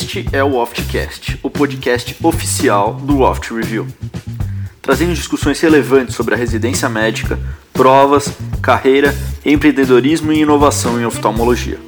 Este 0.00 0.24
é 0.32 0.44
o 0.44 0.54
Oftcast, 0.54 1.40
o 1.42 1.50
podcast 1.50 2.24
oficial 2.24 2.94
do 2.94 3.18
Oft 3.18 3.52
Review, 3.52 3.84
trazendo 4.80 5.12
discussões 5.12 5.60
relevantes 5.60 6.14
sobre 6.14 6.34
a 6.34 6.36
residência 6.36 6.88
médica, 6.88 7.36
provas, 7.72 8.28
carreira, 8.62 9.12
empreendedorismo 9.44 10.32
e 10.32 10.38
inovação 10.38 11.00
em 11.00 11.04
oftalmologia. 11.04 11.80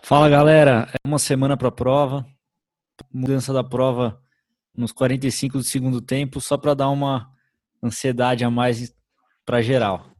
Fala 0.00 0.30
galera, 0.30 0.88
é 0.94 1.06
uma 1.06 1.18
semana 1.18 1.58
para 1.58 1.68
a 1.68 1.72
prova, 1.72 2.24
mudança 3.12 3.52
da 3.52 3.62
prova 3.62 4.18
nos 4.74 4.92
45 4.92 5.58
do 5.58 5.64
segundo 5.64 6.00
tempo, 6.00 6.40
só 6.40 6.56
para 6.56 6.72
dar 6.72 6.88
uma 6.88 7.30
ansiedade 7.84 8.44
a 8.46 8.50
mais 8.50 8.94
para 9.44 9.60
geral. 9.60 10.11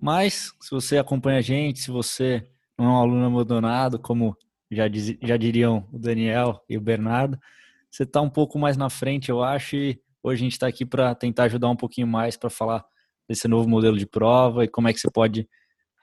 Mas, 0.00 0.52
se 0.60 0.70
você 0.70 0.98
acompanha 0.98 1.38
a 1.38 1.42
gente, 1.42 1.80
se 1.80 1.90
você 1.90 2.46
não 2.78 2.86
é 2.86 2.88
um 2.88 2.96
aluno 2.96 3.26
abandonado, 3.26 3.98
como 3.98 4.36
já, 4.70 4.86
diz, 4.86 5.16
já 5.22 5.36
diriam 5.36 5.88
o 5.92 5.98
Daniel 5.98 6.62
e 6.68 6.76
o 6.76 6.80
Bernardo, 6.80 7.38
você 7.90 8.04
está 8.04 8.20
um 8.20 8.30
pouco 8.30 8.58
mais 8.58 8.76
na 8.76 8.88
frente, 8.88 9.30
eu 9.30 9.42
acho, 9.42 9.74
e 9.74 10.00
hoje 10.22 10.42
a 10.42 10.44
gente 10.44 10.52
está 10.52 10.68
aqui 10.68 10.84
para 10.84 11.14
tentar 11.14 11.44
ajudar 11.44 11.68
um 11.68 11.76
pouquinho 11.76 12.06
mais 12.06 12.36
para 12.36 12.48
falar 12.48 12.84
desse 13.28 13.48
novo 13.48 13.68
modelo 13.68 13.98
de 13.98 14.06
prova 14.06 14.64
e 14.64 14.68
como 14.68 14.88
é 14.88 14.92
que 14.92 15.00
você 15.00 15.10
pode 15.10 15.48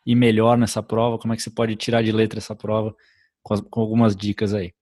ir 0.06 0.16
melhor 0.16 0.58
nessa 0.58 0.84
prova, 0.84 1.18
como 1.18 1.34
é 1.34 1.38
que 1.38 1.42
você 1.42 1.50
pode 1.50 1.76
tirar 1.76 2.04
de 2.04 2.12
letra 2.12 2.40
essa 2.40 2.56
prova, 2.56 2.96
com, 3.42 3.58
com 3.62 3.82
algumas 3.82 4.16
dicas 4.16 4.54
aí. 4.54 4.74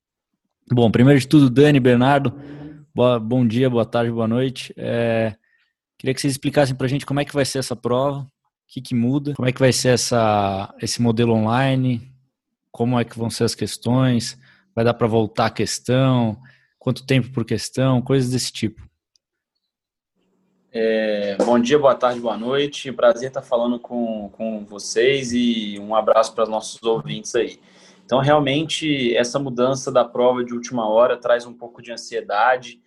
Bom, 0.71 0.89
primeiro 0.89 1.19
de 1.19 1.27
tudo, 1.27 1.49
Dani, 1.49 1.79
Bernardo, 1.79 2.33
boa, 2.95 3.19
bom 3.19 3.45
dia, 3.45 3.69
boa 3.69 3.85
tarde, 3.85 4.11
boa 4.11 4.27
noite. 4.27 4.73
É, 4.75 5.35
queria 5.97 6.13
que 6.13 6.21
vocês 6.21 6.33
explicassem 6.33 6.75
para 6.75 6.85
a 6.85 6.89
gente 6.89 7.05
como 7.05 7.19
é 7.19 7.25
que 7.25 7.33
vai 7.33 7.45
ser 7.45 7.59
essa 7.59 7.75
prova, 7.75 8.29
que, 8.73 8.81
que 8.81 8.95
muda? 8.95 9.33
Como 9.35 9.47
é 9.47 9.51
que 9.51 9.59
vai 9.59 9.71
ser 9.71 9.89
essa, 9.89 10.73
esse 10.81 10.99
modelo 10.99 11.33
online? 11.33 12.11
Como 12.71 12.99
é 12.99 13.05
que 13.05 13.17
vão 13.17 13.29
ser 13.29 13.43
as 13.43 13.53
questões? 13.53 14.35
Vai 14.75 14.83
dar 14.83 14.95
para 14.95 15.05
voltar 15.05 15.45
a 15.45 15.51
questão? 15.51 16.41
Quanto 16.79 17.05
tempo 17.05 17.31
por 17.31 17.45
questão? 17.45 18.01
Coisas 18.01 18.31
desse 18.31 18.51
tipo. 18.51 18.81
É, 20.71 21.37
bom 21.45 21.59
dia, 21.59 21.77
boa 21.77 21.93
tarde, 21.93 22.19
boa 22.19 22.35
noite. 22.35 22.91
Prazer 22.91 23.27
estar 23.27 23.43
falando 23.43 23.79
com, 23.79 24.29
com 24.29 24.65
vocês 24.65 25.31
e 25.33 25.77
um 25.79 25.93
abraço 25.93 26.33
para 26.33 26.45
os 26.45 26.49
nossos 26.49 26.81
ouvintes 26.81 27.35
aí. 27.35 27.59
Então, 28.03 28.19
realmente, 28.19 29.15
essa 29.15 29.37
mudança 29.37 29.91
da 29.91 30.03
prova 30.03 30.43
de 30.43 30.51
última 30.51 30.89
hora 30.89 31.15
traz 31.15 31.45
um 31.45 31.53
pouco 31.53 31.79
de 31.79 31.91
ansiedade, 31.91 32.81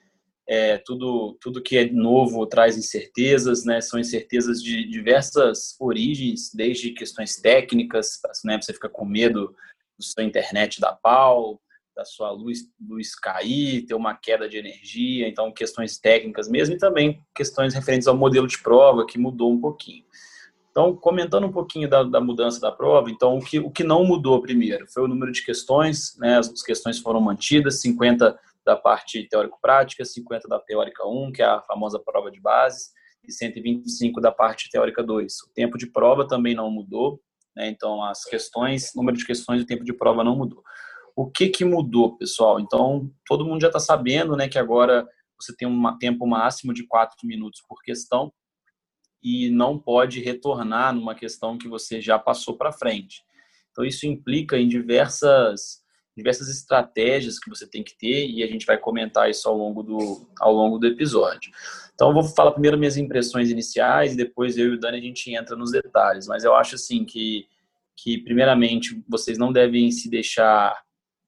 é, 0.48 0.78
tudo, 0.78 1.36
tudo 1.40 1.62
que 1.62 1.76
é 1.76 1.90
novo 1.90 2.46
traz 2.46 2.76
incertezas, 2.76 3.64
né? 3.64 3.80
São 3.80 3.98
incertezas 3.98 4.62
de 4.62 4.88
diversas 4.88 5.74
origens, 5.80 6.52
desde 6.54 6.92
questões 6.92 7.36
técnicas, 7.36 8.20
né? 8.44 8.60
Você 8.60 8.72
fica 8.72 8.88
com 8.88 9.04
medo 9.04 9.54
da 9.98 10.06
sua 10.06 10.22
internet 10.22 10.80
dar 10.80 10.92
pau, 10.92 11.60
da 11.96 12.04
sua 12.04 12.30
luz, 12.30 12.60
luz 12.80 13.14
cair, 13.14 13.86
ter 13.86 13.94
uma 13.94 14.14
queda 14.14 14.48
de 14.48 14.58
energia, 14.58 15.26
então 15.26 15.50
questões 15.50 15.98
técnicas 15.98 16.48
mesmo 16.48 16.76
e 16.76 16.78
também 16.78 17.22
questões 17.34 17.74
referentes 17.74 18.06
ao 18.06 18.16
modelo 18.16 18.46
de 18.46 18.58
prova 18.58 19.06
que 19.06 19.18
mudou 19.18 19.50
um 19.50 19.60
pouquinho. 19.60 20.04
Então, 20.70 20.94
comentando 20.94 21.46
um 21.46 21.52
pouquinho 21.52 21.88
da, 21.88 22.02
da, 22.02 22.20
mudança 22.20 22.60
da 22.60 22.70
prova, 22.70 23.10
então 23.10 23.38
o 23.38 23.40
que, 23.40 23.58
o 23.58 23.70
que 23.70 23.82
não 23.82 24.04
mudou 24.04 24.42
primeiro 24.42 24.86
foi 24.86 25.04
o 25.04 25.08
número 25.08 25.32
de 25.32 25.42
questões, 25.42 26.14
né? 26.18 26.36
As 26.36 26.62
questões 26.62 26.98
foram 26.98 27.18
mantidas, 27.18 27.80
50 27.80 28.38
da 28.66 28.76
parte 28.76 29.22
teórico-prática, 29.28 30.04
50 30.04 30.48
da 30.48 30.58
teórica 30.58 31.06
1, 31.06 31.30
que 31.32 31.40
é 31.40 31.46
a 31.46 31.62
famosa 31.62 32.00
prova 32.00 32.32
de 32.32 32.40
bases, 32.40 32.90
e 33.24 33.32
125 33.32 34.20
da 34.20 34.32
parte 34.32 34.68
teórica 34.68 35.04
2. 35.04 35.42
O 35.42 35.52
tempo 35.54 35.78
de 35.78 35.86
prova 35.86 36.26
também 36.26 36.54
não 36.54 36.68
mudou, 36.68 37.20
né? 37.54 37.68
então 37.68 38.02
as 38.02 38.24
questões, 38.24 38.92
número 38.94 39.16
de 39.16 39.24
questões 39.24 39.62
e 39.62 39.66
tempo 39.66 39.84
de 39.84 39.92
prova 39.92 40.24
não 40.24 40.36
mudou. 40.36 40.62
O 41.14 41.30
que, 41.30 41.48
que 41.48 41.64
mudou, 41.64 42.18
pessoal? 42.18 42.60
Então, 42.60 43.10
todo 43.24 43.44
mundo 43.44 43.62
já 43.62 43.68
está 43.68 43.78
sabendo 43.78 44.36
né, 44.36 44.48
que 44.48 44.58
agora 44.58 45.08
você 45.40 45.54
tem 45.56 45.66
um 45.66 45.98
tempo 45.98 46.26
máximo 46.26 46.74
de 46.74 46.86
4 46.86 47.16
minutos 47.24 47.62
por 47.66 47.80
questão 47.82 48.32
e 49.22 49.48
não 49.48 49.78
pode 49.78 50.20
retornar 50.20 50.94
numa 50.94 51.14
questão 51.14 51.56
que 51.56 51.68
você 51.68 52.00
já 52.00 52.18
passou 52.18 52.56
para 52.56 52.72
frente. 52.72 53.24
Então, 53.70 53.84
isso 53.84 54.06
implica 54.06 54.58
em 54.58 54.68
diversas 54.68 55.82
diversas 56.16 56.48
estratégias 56.48 57.38
que 57.38 57.50
você 57.50 57.66
tem 57.66 57.82
que 57.82 57.96
ter 57.96 58.26
e 58.26 58.42
a 58.42 58.46
gente 58.46 58.64
vai 58.64 58.78
comentar 58.78 59.28
isso 59.28 59.48
ao 59.48 59.56
longo 59.56 59.82
do, 59.82 60.26
ao 60.40 60.52
longo 60.52 60.78
do 60.78 60.86
episódio. 60.86 61.52
Então, 61.94 62.08
eu 62.08 62.14
vou 62.14 62.24
falar 62.24 62.52
primeiro 62.52 62.78
minhas 62.78 62.96
impressões 62.96 63.50
iniciais 63.50 64.14
e 64.14 64.16
depois 64.16 64.56
eu 64.56 64.68
e 64.68 64.74
o 64.74 64.80
Dani 64.80 64.98
a 64.98 65.00
gente 65.00 65.34
entra 65.34 65.54
nos 65.54 65.72
detalhes. 65.72 66.26
Mas 66.26 66.44
eu 66.44 66.54
acho 66.54 66.74
assim 66.74 67.04
que, 67.04 67.46
que 67.96 68.18
primeiramente, 68.18 69.02
vocês 69.08 69.36
não 69.36 69.52
devem 69.52 69.90
se 69.90 70.08
deixar 70.08 70.82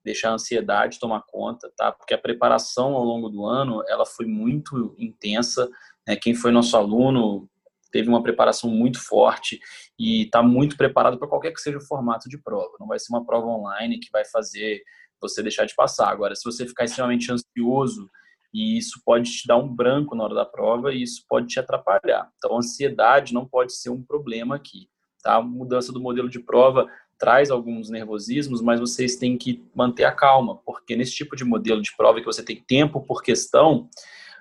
deixar 0.05 0.31
a 0.31 0.35
ansiedade 0.35 0.99
tomar 0.99 1.23
conta, 1.27 1.71
tá? 1.77 1.93
Porque 1.93 2.15
a 2.15 2.19
preparação 2.19 2.95
ao 2.95 3.05
longo 3.05 3.29
do 3.29 3.45
ano 3.45 3.83
ela 3.87 4.07
foi 4.07 4.25
muito 4.25 4.95
intensa. 4.99 5.69
Né? 6.07 6.17
Quem 6.17 6.35
foi 6.35 6.51
nosso 6.51 6.77
aluno 6.79 7.47
teve 7.91 8.09
uma 8.09 8.23
preparação 8.23 8.71
muito 8.71 9.01
forte 9.01 9.61
e 9.99 10.25
está 10.25 10.43
muito 10.43 10.77
preparado 10.77 11.19
para 11.19 11.29
qualquer 11.29 11.53
que 11.53 11.61
seja 11.61 11.79
o 11.79 11.87
formato 11.87 12.29
de 12.29 12.39
prova. 12.39 12.77
Não 12.79 12.87
vai 12.87 12.99
ser 12.99 13.13
uma 13.13 13.25
prova 13.25 13.47
online 13.47 13.99
que 13.99 14.11
vai 14.13 14.25
fazer 14.25 14.83
você 15.21 15.43
deixar 15.43 15.65
de 15.65 15.75
passar. 15.75 16.09
Agora, 16.11 16.35
se 16.35 16.45
você 16.45 16.67
ficar 16.67 16.85
extremamente 16.85 17.31
ansioso, 17.33 18.09
e 18.53 18.79
isso 18.79 19.03
pode 19.05 19.31
te 19.31 19.47
dar 19.47 19.57
um 19.57 19.69
branco 19.69 20.15
na 20.15 20.25
hora 20.25 20.35
da 20.35 20.45
prova 20.45 20.93
e 20.93 21.03
isso 21.03 21.25
pode 21.29 21.49
te 21.49 21.61
atrapalhar. 21.61 22.31
Então, 22.39 22.57
ansiedade 22.57 23.35
não 23.35 23.47
pode 23.47 23.75
ser 23.75 23.91
um 23.91 24.03
problema 24.03 24.57
aqui. 24.57 24.89
Tá? 25.23 25.35
A 25.35 25.43
mudança 25.43 25.93
do 25.93 26.01
modelo 26.01 26.29
de 26.29 26.41
prova 26.41 26.89
traz 27.19 27.51
alguns 27.51 27.91
nervosismos, 27.91 28.63
mas 28.63 28.81
vocês 28.81 29.17
têm 29.17 29.37
que 29.37 29.65
manter 29.75 30.05
a 30.05 30.13
calma, 30.13 30.57
porque 30.65 30.95
nesse 30.95 31.13
tipo 31.13 31.35
de 31.35 31.45
modelo 31.45 31.83
de 31.83 31.95
prova 31.97 32.21
que 32.21 32.27
você 32.27 32.45
tem 32.45 32.63
tempo 32.67 33.01
por 33.05 33.23
questão, 33.23 33.89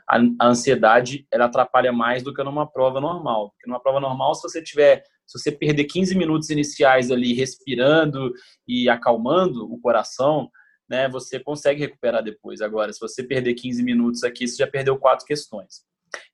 a, 0.09 0.17
a 0.39 0.47
ansiedade 0.47 1.27
ela 1.31 1.45
atrapalha 1.45 1.91
mais 1.91 2.23
do 2.23 2.33
que 2.33 2.43
numa 2.43 2.65
prova 2.65 3.01
normal. 3.01 3.51
Porque 3.51 3.67
numa 3.67 3.81
prova 3.81 3.99
normal, 3.99 4.33
se 4.35 4.43
você 4.43 4.63
tiver, 4.63 5.03
se 5.25 5.37
você 5.37 5.51
perder 5.51 5.83
15 5.85 6.17
minutos 6.17 6.49
iniciais 6.49 7.11
ali 7.11 7.33
respirando 7.33 8.31
e 8.67 8.89
acalmando 8.89 9.71
o 9.71 9.79
coração, 9.79 10.49
né, 10.89 11.09
você 11.09 11.39
consegue 11.39 11.81
recuperar 11.81 12.23
depois. 12.23 12.61
Agora, 12.61 12.93
se 12.93 12.99
você 12.99 13.21
perder 13.21 13.53
15 13.53 13.83
minutos 13.83 14.23
aqui, 14.23 14.47
você 14.47 14.55
já 14.55 14.67
perdeu 14.67 14.97
quatro 14.97 15.25
questões. 15.25 15.81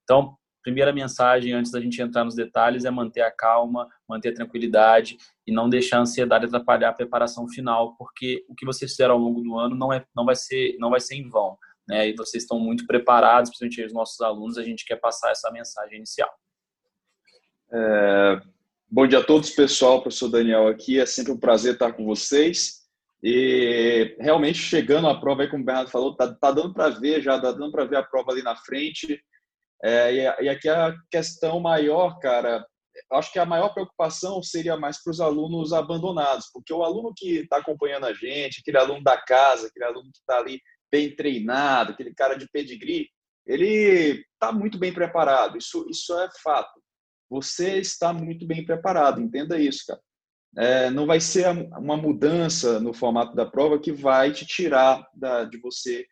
Então, 0.03 0.37
primeira 0.61 0.93
mensagem 0.93 1.51
antes 1.53 1.71
da 1.71 1.81
gente 1.81 1.99
entrar 1.99 2.23
nos 2.23 2.35
detalhes 2.35 2.85
é 2.85 2.91
manter 2.91 3.21
a 3.21 3.31
calma, 3.31 3.89
manter 4.07 4.29
a 4.29 4.35
tranquilidade 4.35 5.17
e 5.47 5.51
não 5.51 5.67
deixar 5.67 5.97
a 5.97 6.01
ansiedade 6.01 6.45
atrapalhar 6.45 6.89
a 6.89 6.93
preparação 6.93 7.49
final, 7.49 7.95
porque 7.97 8.45
o 8.47 8.53
que 8.53 8.65
vocês 8.65 8.91
fizeram 8.91 9.15
ao 9.15 9.19
longo 9.19 9.41
do 9.41 9.57
ano 9.57 9.75
não 9.75 9.91
é 9.91 10.05
não 10.15 10.23
vai 10.23 10.35
ser 10.35 10.77
não 10.79 10.89
vai 10.89 10.99
ser 10.99 11.15
em 11.15 11.27
vão 11.27 11.57
né? 11.87 12.09
E 12.09 12.15
vocês 12.15 12.43
estão 12.43 12.59
muito 12.59 12.85
preparados, 12.85 13.49
principalmente 13.49 13.87
os 13.87 13.93
nossos 13.93 14.19
alunos, 14.21 14.57
a 14.57 14.63
gente 14.63 14.85
quer 14.85 14.97
passar 14.97 15.31
essa 15.31 15.51
mensagem 15.51 15.97
inicial. 15.97 16.31
É, 17.71 18.41
bom 18.89 19.07
dia 19.07 19.19
a 19.19 19.23
todos, 19.23 19.49
pessoal. 19.49 20.01
Professor 20.01 20.29
Daniel 20.29 20.67
aqui. 20.67 20.99
É 20.99 21.05
sempre 21.05 21.31
um 21.31 21.39
prazer 21.39 21.73
estar 21.73 21.91
com 21.93 22.05
vocês. 22.05 22.83
E 23.21 24.15
realmente 24.19 24.59
chegando 24.59 25.07
à 25.07 25.19
prova, 25.19 25.43
aí, 25.43 25.49
como 25.49 25.63
o 25.63 25.65
Bernardo 25.65 25.89
falou, 25.89 26.15
tá, 26.15 26.33
tá 26.33 26.51
dando 26.51 26.73
para 26.73 26.89
ver 26.89 27.21
já, 27.21 27.39
tá 27.39 27.51
dando 27.51 27.71
para 27.71 27.85
ver 27.85 27.95
a 27.95 28.03
prova 28.03 28.31
ali 28.31 28.43
na 28.43 28.55
frente. 28.55 29.19
É, 29.81 30.13
e, 30.13 30.45
e 30.45 30.49
aqui 30.49 30.69
a 30.69 30.93
questão 31.09 31.59
maior, 31.59 32.19
cara, 32.19 32.65
acho 33.13 33.31
que 33.31 33.39
a 33.39 33.45
maior 33.45 33.73
preocupação 33.73 34.41
seria 34.43 34.77
mais 34.77 35.01
para 35.01 35.11
os 35.11 35.19
alunos 35.19 35.73
abandonados, 35.73 36.49
porque 36.53 36.73
o 36.73 36.83
aluno 36.83 37.13
que 37.15 37.39
está 37.39 37.57
acompanhando 37.57 38.05
a 38.05 38.13
gente, 38.13 38.59
aquele 38.59 38.77
aluno 38.77 39.03
da 39.03 39.17
casa, 39.17 39.67
aquele 39.67 39.85
aluno 39.85 40.11
que 40.11 40.19
está 40.19 40.37
ali 40.37 40.61
bem 40.93 41.15
treinado, 41.15 41.91
aquele 41.91 42.13
cara 42.13 42.35
de 42.35 42.47
pedigree, 42.47 43.09
ele 43.47 44.23
está 44.31 44.51
muito 44.51 44.77
bem 44.77 44.93
preparado. 44.93 45.57
Isso, 45.57 45.87
isso 45.89 46.15
é 46.19 46.29
fato. 46.43 46.79
Você 47.31 47.79
está 47.79 48.13
muito 48.13 48.45
bem 48.45 48.63
preparado, 48.63 49.19
entenda 49.19 49.59
isso, 49.59 49.85
cara. 49.87 49.99
É, 50.55 50.91
não 50.91 51.07
vai 51.07 51.19
ser 51.19 51.47
uma 51.79 51.97
mudança 51.97 52.79
no 52.79 52.93
formato 52.93 53.35
da 53.35 53.43
prova 53.43 53.79
que 53.79 53.91
vai 53.91 54.31
te 54.31 54.45
tirar 54.45 55.03
da, 55.15 55.45
de 55.45 55.57
você 55.57 56.05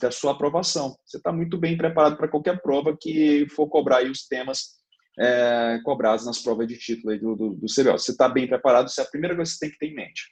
da 0.00 0.10
sua 0.10 0.32
aprovação. 0.32 0.96
Você 1.06 1.16
está 1.16 1.32
muito 1.32 1.56
bem 1.56 1.76
preparado 1.76 2.16
para 2.16 2.26
qualquer 2.26 2.60
prova 2.60 2.96
que 3.00 3.46
for 3.50 3.68
cobrar 3.68 3.98
aí 3.98 4.10
os 4.10 4.26
temas 4.26 4.74
é, 5.16 5.78
cobrados 5.84 6.26
nas 6.26 6.40
provas 6.40 6.66
de 6.66 6.76
título 6.76 7.16
do, 7.20 7.36
do, 7.36 7.50
do 7.54 7.66
CBO. 7.66 7.96
Você 7.96 8.10
está 8.10 8.28
bem 8.28 8.48
preparado, 8.48 8.88
isso 8.88 9.00
é 9.00 9.04
a 9.04 9.08
primeira 9.08 9.36
coisa 9.36 9.52
que 9.52 9.58
você 9.58 9.66
tem 9.66 9.70
que 9.70 9.78
ter 9.78 9.86
em 9.86 9.94
mente. 9.94 10.22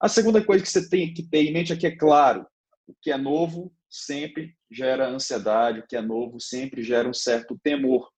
A 0.00 0.08
segunda 0.08 0.42
coisa 0.42 0.64
que 0.64 0.70
você 0.70 0.88
tem 0.88 1.12
que 1.12 1.22
ter 1.22 1.42
em 1.42 1.52
mente 1.52 1.74
é 1.74 1.76
que, 1.76 1.86
é 1.86 1.94
claro, 1.94 2.46
o 2.90 2.96
que 3.00 3.12
é 3.12 3.16
novo 3.16 3.72
sempre 3.88 4.54
gera 4.70 5.08
ansiedade, 5.08 5.80
o 5.80 5.86
que 5.86 5.96
é 5.96 6.02
novo 6.02 6.40
sempre 6.40 6.82
gera 6.82 7.08
um 7.08 7.14
certo 7.14 7.58
temor. 7.62 8.10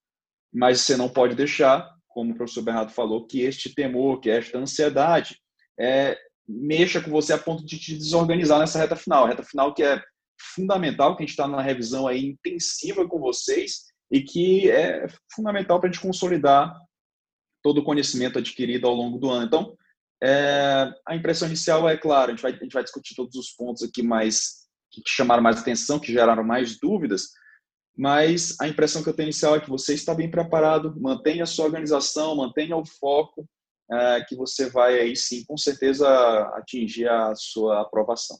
Mas 0.52 0.80
você 0.80 0.96
não 0.96 1.08
pode 1.08 1.34
deixar, 1.34 1.88
como 2.08 2.32
o 2.32 2.36
professor 2.36 2.62
Bernardo 2.62 2.92
falou, 2.92 3.26
que 3.26 3.40
este 3.42 3.74
temor, 3.74 4.20
que 4.20 4.30
esta 4.30 4.58
ansiedade, 4.58 5.38
é, 5.78 6.18
mexa 6.48 7.00
com 7.00 7.10
você 7.10 7.32
a 7.32 7.38
ponto 7.38 7.64
de 7.64 7.78
te 7.78 7.96
desorganizar 7.96 8.58
nessa 8.58 8.78
reta 8.78 8.96
final. 8.96 9.24
A 9.24 9.28
reta 9.28 9.42
final 9.42 9.74
que 9.74 9.82
é 9.82 10.02
fundamental, 10.54 11.16
que 11.16 11.22
a 11.22 11.26
gente 11.26 11.30
está 11.30 11.46
na 11.46 11.62
revisão 11.62 12.06
aí 12.06 12.26
intensiva 12.26 13.06
com 13.06 13.18
vocês, 13.18 13.84
e 14.10 14.22
que 14.22 14.70
é 14.70 15.06
fundamental 15.34 15.80
para 15.80 15.88
a 15.88 15.92
gente 15.92 16.02
consolidar 16.02 16.74
todo 17.62 17.78
o 17.78 17.84
conhecimento 17.84 18.38
adquirido 18.38 18.86
ao 18.86 18.94
longo 18.94 19.18
do 19.18 19.30
ano. 19.30 19.46
Então, 19.46 19.76
é, 20.22 20.92
a 21.06 21.16
impressão 21.16 21.48
inicial 21.48 21.88
é, 21.88 21.96
claro, 21.96 22.30
a 22.30 22.34
gente, 22.34 22.42
vai, 22.42 22.52
a 22.52 22.56
gente 22.56 22.72
vai 22.72 22.82
discutir 22.84 23.14
todos 23.14 23.34
os 23.34 23.50
pontos 23.50 23.82
aqui 23.82 24.02
mais 24.02 24.61
que 24.92 25.02
chamaram 25.06 25.42
mais 25.42 25.60
atenção, 25.60 25.98
que 25.98 26.12
geraram 26.12 26.44
mais 26.44 26.78
dúvidas, 26.78 27.30
mas 27.96 28.56
a 28.60 28.68
impressão 28.68 29.02
que 29.02 29.08
eu 29.08 29.14
tenho 29.14 29.26
inicial 29.26 29.56
é 29.56 29.60
que 29.60 29.68
você 29.68 29.94
está 29.94 30.14
bem 30.14 30.30
preparado, 30.30 30.94
mantenha 31.00 31.42
a 31.44 31.46
sua 31.46 31.66
organização, 31.66 32.36
mantenha 32.36 32.76
o 32.76 32.84
foco, 32.84 33.48
é, 33.90 34.24
que 34.26 34.34
você 34.34 34.70
vai 34.70 34.98
aí 34.98 35.16
sim, 35.16 35.44
com 35.44 35.56
certeza, 35.56 36.08
atingir 36.54 37.08
a 37.08 37.34
sua 37.34 37.82
aprovação. 37.82 38.38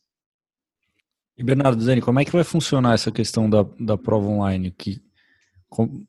E 1.37 1.43
Bernardo, 1.43 1.85
Dani, 1.85 2.01
como 2.01 2.21
é 2.21 2.25
que 2.25 2.33
vai 2.33 2.45
funcionar 2.45 2.95
essa 2.95 3.11
questão 3.11 3.49
da, 3.49 3.65
da 3.81 3.99
prova 3.99 4.27
online? 4.27 4.71
Que, 4.71 5.03
com, 5.69 6.05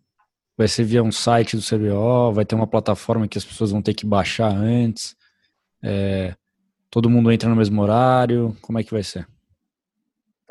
vai 0.58 0.68
ser 0.68 0.84
via 0.84 1.04
um 1.04 1.12
site 1.12 1.58
do 1.58 1.62
CBO, 1.62 2.34
vai 2.34 2.46
ter 2.46 2.56
uma 2.56 2.68
plataforma 2.68 3.28
que 3.28 3.38
as 3.38 3.46
pessoas 3.46 3.72
vão 3.72 3.82
ter 3.82 3.94
que 3.94 4.06
baixar 4.06 4.52
antes, 4.52 5.16
é, 5.82 6.36
todo 6.90 7.10
mundo 7.10 7.32
entra 7.32 7.50
no 7.50 7.56
mesmo 7.56 7.82
horário, 7.82 8.56
como 8.62 8.80
é 8.80 8.84
que 8.84 8.92
vai 8.92 9.04
ser? 9.04 9.28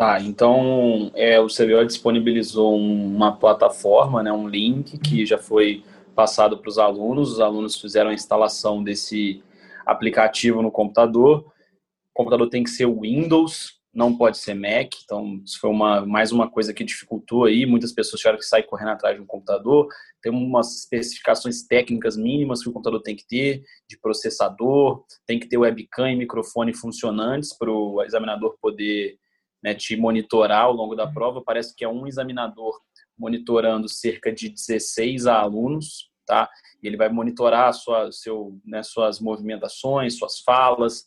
Tá, 0.02 0.20
então 0.20 1.12
é, 1.14 1.38
o 1.38 1.46
CBO 1.46 1.86
disponibilizou 1.86 2.76
uma 2.76 3.36
plataforma, 3.36 4.20
né, 4.20 4.32
um 4.32 4.48
link 4.48 4.98
que 4.98 5.24
já 5.24 5.38
foi 5.38 5.84
passado 6.12 6.58
para 6.58 6.68
os 6.68 6.76
alunos, 6.76 7.34
os 7.34 7.40
alunos 7.40 7.80
fizeram 7.80 8.10
a 8.10 8.12
instalação 8.12 8.82
desse 8.82 9.44
aplicativo 9.86 10.60
no 10.60 10.72
computador, 10.72 11.42
o 11.46 12.12
computador 12.12 12.48
tem 12.48 12.64
que 12.64 12.70
ser 12.70 12.86
Windows, 12.86 13.74
não 13.94 14.16
pode 14.16 14.38
ser 14.38 14.54
Mac, 14.54 14.92
então 15.04 15.40
isso 15.44 15.60
foi 15.60 15.70
uma, 15.70 16.04
mais 16.04 16.32
uma 16.32 16.50
coisa 16.50 16.74
que 16.74 16.82
dificultou 16.82 17.44
aí, 17.44 17.64
muitas 17.64 17.92
pessoas 17.92 18.20
tiveram 18.20 18.38
que 18.38 18.44
sair 18.44 18.64
correndo 18.64 18.90
atrás 18.90 19.14
de 19.14 19.22
um 19.22 19.26
computador, 19.26 19.86
tem 20.20 20.32
umas 20.32 20.80
especificações 20.80 21.62
técnicas 21.62 22.16
mínimas 22.16 22.60
que 22.60 22.68
o 22.68 22.72
computador 22.72 23.02
tem 23.02 23.14
que 23.14 23.24
ter, 23.24 23.62
de 23.88 23.96
processador, 24.00 25.04
tem 25.24 25.38
que 25.38 25.48
ter 25.48 25.58
webcam 25.58 26.10
e 26.10 26.16
microfone 26.16 26.74
funcionantes 26.74 27.56
para 27.56 27.70
o 27.70 28.02
examinador 28.02 28.56
poder 28.60 29.21
né, 29.62 29.74
te 29.74 29.96
monitorar 29.96 30.64
ao 30.64 30.72
longo 30.72 30.94
da 30.94 31.06
prova, 31.06 31.42
parece 31.42 31.74
que 31.74 31.84
é 31.84 31.88
um 31.88 32.06
examinador 32.06 32.80
monitorando 33.16 33.88
cerca 33.88 34.32
de 34.32 34.48
16 34.48 35.26
alunos, 35.26 36.10
tá? 36.26 36.50
E 36.82 36.86
ele 36.86 36.96
vai 36.96 37.08
monitorar 37.08 37.72
sua, 37.72 38.10
seu, 38.10 38.58
né, 38.64 38.82
suas 38.82 39.20
movimentações, 39.20 40.18
suas 40.18 40.40
falas, 40.40 41.04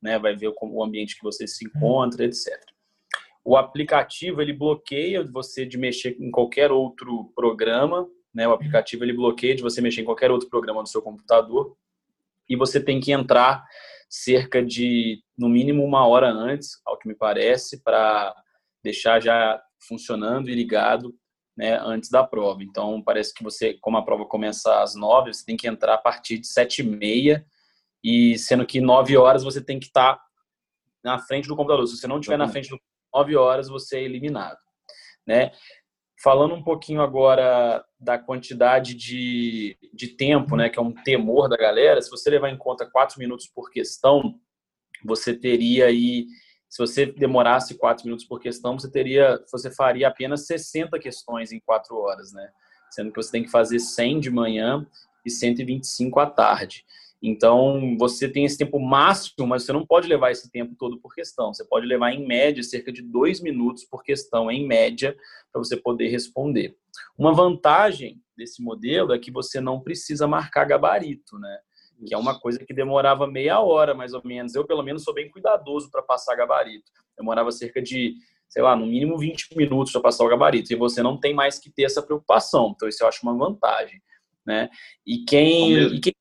né? 0.00 0.18
Vai 0.18 0.34
ver 0.34 0.52
como, 0.54 0.74
o 0.74 0.84
ambiente 0.84 1.16
que 1.16 1.22
você 1.22 1.46
se 1.46 1.66
encontra, 1.66 2.24
etc. 2.24 2.58
O 3.44 3.56
aplicativo 3.56 4.40
ele 4.40 4.52
bloqueia 4.52 5.22
você 5.24 5.66
de 5.66 5.76
mexer 5.76 6.16
em 6.20 6.30
qualquer 6.30 6.70
outro 6.70 7.30
programa, 7.34 8.08
né? 8.32 8.48
O 8.48 8.52
aplicativo 8.52 9.04
ele 9.04 9.12
bloqueia 9.12 9.54
de 9.54 9.62
você 9.62 9.80
mexer 9.80 10.02
em 10.02 10.04
qualquer 10.04 10.30
outro 10.30 10.48
programa 10.48 10.82
do 10.82 10.88
seu 10.88 11.02
computador 11.02 11.76
e 12.48 12.56
você 12.56 12.80
tem 12.80 13.00
que 13.00 13.12
entrar 13.12 13.64
cerca 14.08 14.64
de 14.64 15.22
no 15.36 15.48
mínimo 15.48 15.84
uma 15.84 16.06
hora 16.06 16.30
antes, 16.30 16.80
ao 16.84 16.98
que 16.98 17.06
me 17.06 17.14
parece, 17.14 17.82
para 17.82 18.34
deixar 18.82 19.20
já 19.20 19.60
funcionando 19.86 20.48
e 20.48 20.54
ligado 20.54 21.14
né, 21.56 21.78
antes 21.82 22.08
da 22.08 22.24
prova. 22.24 22.62
Então, 22.62 23.02
parece 23.02 23.34
que 23.34 23.42
você, 23.42 23.74
como 23.80 23.96
a 23.96 24.04
prova 24.04 24.24
começa 24.24 24.80
às 24.80 24.94
nove, 24.94 25.32
você 25.32 25.44
tem 25.44 25.56
que 25.56 25.68
entrar 25.68 25.94
a 25.94 25.98
partir 25.98 26.38
de 26.38 26.46
sete 26.46 26.82
e 26.82 26.84
meia, 26.84 27.44
e 28.02 28.38
sendo 28.38 28.64
que 28.64 28.80
nove 28.80 29.16
horas 29.16 29.42
você 29.42 29.60
tem 29.60 29.78
que 29.78 29.86
estar 29.86 30.14
tá 30.14 30.22
na 31.02 31.18
frente 31.18 31.48
do 31.48 31.56
computador. 31.56 31.86
Se 31.86 31.96
você 31.96 32.06
não 32.06 32.20
estiver 32.20 32.38
na 32.38 32.48
frente 32.48 32.70
do 32.70 32.80
nove 33.12 33.36
horas, 33.36 33.68
você 33.68 33.98
é 33.98 34.02
eliminado. 34.04 34.58
Né? 35.26 35.50
Falando 36.22 36.54
um 36.54 36.62
pouquinho 36.62 37.00
agora 37.00 37.84
da 37.98 38.18
quantidade 38.18 38.94
de, 38.94 39.76
de 39.94 40.08
tempo, 40.08 40.56
né, 40.56 40.68
que 40.68 40.78
é 40.78 40.82
um 40.82 40.92
temor 40.92 41.48
da 41.48 41.56
galera, 41.56 42.02
se 42.02 42.10
você 42.10 42.28
levar 42.30 42.50
em 42.50 42.58
conta 42.58 42.84
quatro 42.90 43.18
minutos 43.18 43.46
por 43.46 43.70
questão, 43.70 44.34
você 45.04 45.32
teria 45.32 45.86
aí 45.86 46.26
se 46.68 46.78
você 46.78 47.06
demorasse 47.06 47.76
quatro 47.76 48.04
minutos 48.04 48.26
por 48.26 48.40
questão, 48.40 48.78
você 48.78 48.90
teria, 48.90 49.42
você 49.50 49.70
faria 49.70 50.08
apenas 50.08 50.46
60 50.46 50.98
questões 50.98 51.50
em 51.50 51.60
quatro 51.60 51.96
horas, 51.96 52.32
né? 52.32 52.50
Sendo 52.90 53.10
que 53.10 53.16
você 53.16 53.32
tem 53.32 53.42
que 53.42 53.50
fazer 53.50 53.78
100 53.78 54.20
de 54.20 54.30
manhã 54.30 54.86
e 55.24 55.30
125 55.30 56.20
à 56.20 56.26
tarde. 56.26 56.84
Então, 57.20 57.96
você 57.98 58.28
tem 58.28 58.44
esse 58.44 58.56
tempo 58.56 58.78
máximo, 58.78 59.46
mas 59.46 59.64
você 59.64 59.72
não 59.72 59.84
pode 59.84 60.08
levar 60.08 60.30
esse 60.30 60.50
tempo 60.50 60.76
todo 60.78 61.00
por 61.00 61.14
questão. 61.14 61.52
Você 61.52 61.64
pode 61.64 61.86
levar, 61.86 62.12
em 62.12 62.24
média, 62.26 62.62
cerca 62.62 62.92
de 62.92 63.02
dois 63.02 63.40
minutos 63.40 63.84
por 63.84 64.02
questão, 64.04 64.50
em 64.50 64.66
média, 64.66 65.16
para 65.52 65.58
você 65.58 65.76
poder 65.76 66.08
responder. 66.08 66.76
Uma 67.16 67.32
vantagem 67.32 68.22
desse 68.36 68.62
modelo 68.62 69.12
é 69.12 69.18
que 69.18 69.32
você 69.32 69.60
não 69.60 69.80
precisa 69.80 70.28
marcar 70.28 70.64
gabarito, 70.64 71.38
né? 71.38 71.58
que 72.06 72.14
é 72.14 72.18
uma 72.18 72.38
coisa 72.38 72.64
que 72.64 72.72
demorava 72.72 73.26
meia 73.26 73.60
hora, 73.60 73.94
mais 73.94 74.14
ou 74.14 74.22
menos. 74.24 74.54
Eu, 74.54 74.64
pelo 74.64 74.82
menos, 74.82 75.02
sou 75.02 75.14
bem 75.14 75.28
cuidadoso 75.28 75.90
para 75.90 76.02
passar 76.02 76.36
gabarito. 76.36 76.90
Demorava 77.16 77.50
cerca 77.50 77.82
de, 77.82 78.14
sei 78.48 78.62
lá, 78.62 78.76
no 78.76 78.86
mínimo 78.86 79.18
20 79.18 79.56
minutos 79.56 79.92
para 79.92 80.02
passar 80.02 80.24
o 80.24 80.28
gabarito. 80.28 80.72
E 80.72 80.76
você 80.76 81.02
não 81.02 81.18
tem 81.18 81.34
mais 81.34 81.58
que 81.58 81.70
ter 81.70 81.84
essa 81.84 82.02
preocupação. 82.02 82.72
Então, 82.74 82.88
isso 82.88 83.02
eu 83.02 83.08
acho 83.08 83.22
uma 83.22 83.36
vantagem. 83.36 84.00
Né? 84.46 84.70
E 85.04 85.24
quem, 85.24 85.72
e 85.94 86.00
quem, 86.00 86.14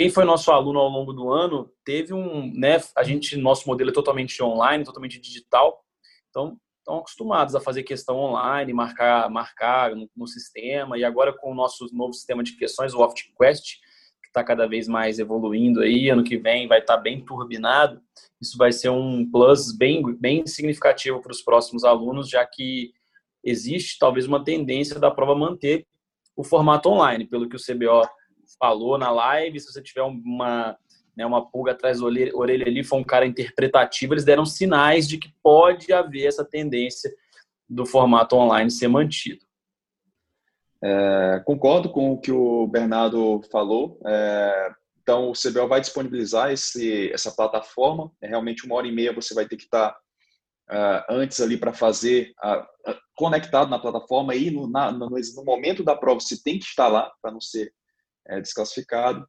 quem 0.00 0.08
foi 0.08 0.24
nosso 0.24 0.50
aluno 0.50 0.78
ao 0.78 0.88
longo 0.88 1.12
do 1.12 1.30
ano 1.30 1.70
teve 1.84 2.14
um, 2.14 2.50
né? 2.54 2.78
A 2.96 3.04
gente, 3.04 3.36
nosso 3.36 3.68
modelo 3.68 3.90
é 3.90 3.92
totalmente 3.92 4.42
online, 4.42 4.82
totalmente 4.82 5.20
digital. 5.20 5.84
Então, 6.30 6.56
estão 6.78 7.00
acostumados 7.00 7.54
a 7.54 7.60
fazer 7.60 7.82
questão 7.82 8.16
online, 8.16 8.72
marcar, 8.72 9.28
marcar 9.28 9.94
no, 9.94 10.08
no 10.16 10.26
sistema. 10.26 10.96
E 10.96 11.04
agora 11.04 11.34
com 11.34 11.52
o 11.52 11.54
nosso 11.54 11.86
novo 11.92 12.14
sistema 12.14 12.42
de 12.42 12.56
questões, 12.56 12.94
o 12.94 13.00
OptQuest, 13.00 13.78
está 14.24 14.42
cada 14.42 14.66
vez 14.66 14.88
mais 14.88 15.18
evoluindo 15.18 15.82
aí, 15.82 16.08
ano 16.08 16.24
que 16.24 16.38
vem 16.38 16.66
vai 16.66 16.78
estar 16.78 16.96
tá 16.96 17.02
bem 17.02 17.22
turbinado. 17.22 18.00
Isso 18.40 18.56
vai 18.56 18.72
ser 18.72 18.88
um 18.88 19.30
plus 19.30 19.70
bem, 19.70 20.02
bem 20.16 20.46
significativo 20.46 21.20
para 21.20 21.32
os 21.32 21.42
próximos 21.42 21.84
alunos, 21.84 22.30
já 22.30 22.46
que 22.46 22.90
existe 23.44 23.98
talvez 23.98 24.26
uma 24.26 24.42
tendência 24.42 24.98
da 24.98 25.10
prova 25.10 25.34
manter 25.34 25.86
o 26.34 26.42
formato 26.42 26.88
online, 26.88 27.26
pelo 27.26 27.50
que 27.50 27.56
o 27.56 27.60
CBO 27.60 28.08
falou 28.60 28.98
na 28.98 29.10
live. 29.10 29.58
Se 29.58 29.72
você 29.72 29.82
tiver 29.82 30.02
uma, 30.02 30.76
né, 31.16 31.24
uma 31.24 31.50
pulga 31.50 31.72
atrás 31.72 31.98
da 31.98 32.06
orelha 32.06 32.66
ali, 32.66 32.84
for 32.84 32.98
um 32.98 33.04
cara 33.04 33.26
interpretativo, 33.26 34.14
eles 34.14 34.24
deram 34.24 34.44
sinais 34.44 35.08
de 35.08 35.18
que 35.18 35.34
pode 35.42 35.92
haver 35.92 36.26
essa 36.26 36.44
tendência 36.44 37.10
do 37.68 37.86
formato 37.86 38.36
online 38.36 38.70
ser 38.70 38.88
mantido. 38.88 39.44
É, 40.82 41.42
concordo 41.44 41.90
com 41.90 42.12
o 42.12 42.20
que 42.20 42.30
o 42.30 42.66
Bernardo 42.66 43.40
falou. 43.50 44.00
É, 44.06 44.70
então, 45.02 45.30
o 45.30 45.32
CBO 45.32 45.66
vai 45.66 45.80
disponibilizar 45.80 46.52
esse, 46.52 47.10
essa 47.12 47.32
plataforma. 47.32 48.12
É 48.20 48.28
realmente 48.28 48.64
uma 48.64 48.76
hora 48.76 48.86
e 48.86 48.92
meia 48.92 49.12
você 49.12 49.34
vai 49.34 49.46
ter 49.46 49.56
que 49.56 49.64
estar 49.64 49.90
uh, 50.70 51.04
antes 51.08 51.40
ali 51.40 51.56
para 51.56 51.72
fazer 51.72 52.32
uh, 52.44 52.94
conectado 53.14 53.68
na 53.68 53.78
plataforma 53.78 54.34
e 54.34 54.50
no, 54.50 54.68
na, 54.68 54.90
no, 54.92 55.08
no, 55.10 55.44
momento 55.44 55.82
da 55.82 55.96
prova 55.96 56.20
você 56.20 56.40
tem 56.40 56.58
que 56.58 56.64
estar 56.64 56.88
lá 56.88 57.12
para 57.20 57.32
não 57.32 57.40
ser 57.40 57.72
é, 58.30 58.40
desclassificado. 58.40 59.26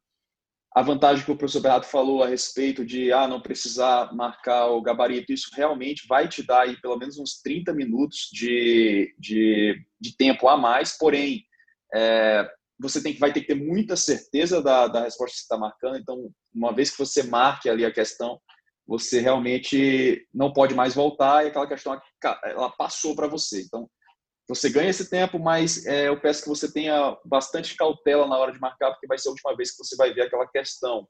A 0.74 0.80
vantagem 0.80 1.22
que 1.22 1.30
o 1.30 1.36
professor 1.36 1.60
Bernardo 1.60 1.84
falou 1.84 2.22
a 2.22 2.28
respeito 2.28 2.82
de 2.84 3.12
ah, 3.12 3.28
não 3.28 3.42
precisar 3.42 4.14
marcar 4.14 4.68
o 4.68 4.80
gabarito, 4.80 5.32
isso 5.32 5.50
realmente 5.54 6.06
vai 6.08 6.26
te 6.28 6.42
dar 6.42 6.62
aí 6.62 6.80
pelo 6.80 6.96
menos 6.96 7.18
uns 7.18 7.42
30 7.42 7.74
minutos 7.74 8.30
de, 8.32 9.14
de, 9.18 9.84
de 10.00 10.16
tempo 10.16 10.48
a 10.48 10.56
mais, 10.56 10.96
porém, 10.96 11.44
é, 11.94 12.50
você 12.80 13.02
tem 13.02 13.12
que, 13.12 13.20
vai 13.20 13.32
ter 13.32 13.42
que 13.42 13.48
ter 13.48 13.54
muita 13.54 13.96
certeza 13.96 14.62
da, 14.62 14.88
da 14.88 15.02
resposta 15.02 15.34
que 15.34 15.40
você 15.40 15.42
está 15.42 15.58
marcando, 15.58 15.98
então, 15.98 16.30
uma 16.54 16.72
vez 16.72 16.90
que 16.90 16.98
você 16.98 17.22
marque 17.24 17.68
ali 17.68 17.84
a 17.84 17.92
questão, 17.92 18.40
você 18.86 19.20
realmente 19.20 20.26
não 20.32 20.52
pode 20.52 20.74
mais 20.74 20.94
voltar 20.94 21.44
e 21.44 21.48
aquela 21.48 21.68
questão 21.68 22.00
ela 22.44 22.70
passou 22.70 23.14
para 23.14 23.28
você. 23.28 23.62
Então, 23.62 23.88
você 24.54 24.70
ganha 24.70 24.90
esse 24.90 25.08
tempo, 25.08 25.38
mas 25.38 25.86
é, 25.86 26.08
eu 26.08 26.20
peço 26.20 26.42
que 26.42 26.48
você 26.48 26.70
tenha 26.70 27.16
bastante 27.24 27.74
cautela 27.76 28.26
na 28.26 28.36
hora 28.36 28.52
de 28.52 28.60
marcar, 28.60 28.90
porque 28.90 29.06
vai 29.06 29.18
ser 29.18 29.28
a 29.28 29.32
última 29.32 29.56
vez 29.56 29.70
que 29.70 29.84
você 29.84 29.96
vai 29.96 30.12
ver 30.12 30.22
aquela 30.22 30.46
questão. 30.46 31.06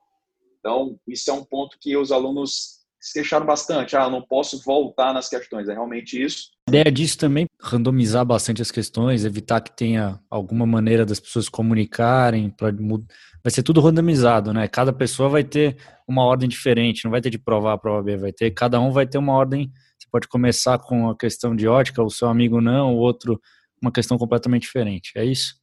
Então, 0.59 0.97
isso 1.09 1.31
é 1.31 1.35
um 1.35 1.45
ponto 1.45 1.77
que 1.81 1.97
os 1.97 2.13
alunos 2.13 2.83
se 3.01 3.15
queixaram 3.15 3.45
bastante. 3.45 3.97
Ah, 3.97 4.09
não 4.09 4.23
posso 4.23 4.63
voltar 4.63 5.13
nas 5.13 5.29
questões. 5.29 5.69
É 5.69 5.73
realmente 5.73 6.23
isso. 6.23 6.51
A 6.69 6.71
ideia 6.71 6.93
disso 6.93 7.19
também 7.19 7.47
randomizar 7.61 8.25
bastante 8.25 8.63
as 8.63 8.71
questões, 8.71 9.25
evitar 9.25 9.61
que 9.61 9.77
tenha 9.77 10.21
alguma 10.31 10.65
maneira 10.65 11.05
das 11.05 11.19
pessoas 11.19 11.49
comunicarem, 11.49 12.51
pra, 12.51 12.71
vai 12.71 13.51
ser 13.51 13.65
tudo 13.65 13.81
randomizado, 13.81 14.53
né? 14.53 14.69
Cada 14.69 14.93
pessoa 14.93 15.29
vai 15.29 15.43
ter 15.43 15.77
uma 16.07 16.25
ordem 16.25 16.49
diferente, 16.49 17.05
não 17.05 17.11
vai 17.11 17.21
ter 17.21 17.31
de 17.31 17.39
prova 17.39 17.73
A, 17.73 17.79
prova 17.79 18.03
B, 18.03 18.17
vai 18.17 18.33
ter, 18.33 18.53
cada 18.53 18.81
um 18.81 18.93
vai 18.93 19.07
ter 19.07 19.19
uma 19.19 19.33
ordem 19.33 19.73
pode 20.13 20.29
começar 20.29 20.79
com 20.79 21.09
a 21.09 21.17
questão 21.17 21.57
de 21.57 21.67
ótica, 21.67 22.03
o 22.03 22.11
seu 22.11 22.29
amigo 22.29 22.61
não, 22.61 22.95
o 22.95 22.99
outro 22.99 23.41
uma 23.81 23.91
questão 23.91 24.17
completamente 24.19 24.63
diferente. 24.63 25.11
É 25.17 25.25
isso? 25.25 25.55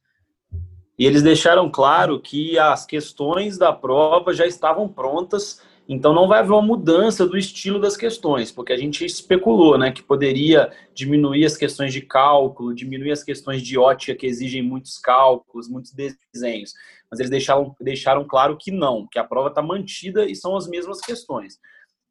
E 0.98 1.06
eles 1.06 1.22
deixaram 1.22 1.70
claro 1.70 2.20
que 2.20 2.58
as 2.58 2.84
questões 2.84 3.56
da 3.56 3.72
prova 3.72 4.34
já 4.34 4.46
estavam 4.46 4.86
prontas 4.86 5.62
Então 5.92 6.14
não 6.14 6.28
vai 6.28 6.38
haver 6.38 6.52
uma 6.52 6.62
mudança 6.62 7.26
do 7.26 7.36
estilo 7.36 7.80
das 7.80 7.96
questões, 7.96 8.52
porque 8.52 8.72
a 8.72 8.76
gente 8.76 9.04
especulou, 9.04 9.76
né, 9.76 9.90
que 9.90 10.04
poderia 10.04 10.70
diminuir 10.94 11.44
as 11.44 11.56
questões 11.56 11.92
de 11.92 12.00
cálculo, 12.00 12.72
diminuir 12.72 13.10
as 13.10 13.24
questões 13.24 13.60
de 13.60 13.76
ótica 13.76 14.14
que 14.14 14.24
exigem 14.24 14.62
muitos 14.62 14.98
cálculos, 14.98 15.68
muitos 15.68 15.92
desenhos. 15.92 16.72
Mas 17.10 17.18
eles 17.18 17.28
deixaram, 17.28 17.74
deixaram 17.80 18.24
claro 18.24 18.56
que 18.56 18.70
não, 18.70 19.04
que 19.10 19.18
a 19.18 19.24
prova 19.24 19.48
está 19.48 19.60
mantida 19.60 20.26
e 20.26 20.36
são 20.36 20.56
as 20.56 20.68
mesmas 20.68 21.00
questões. 21.00 21.58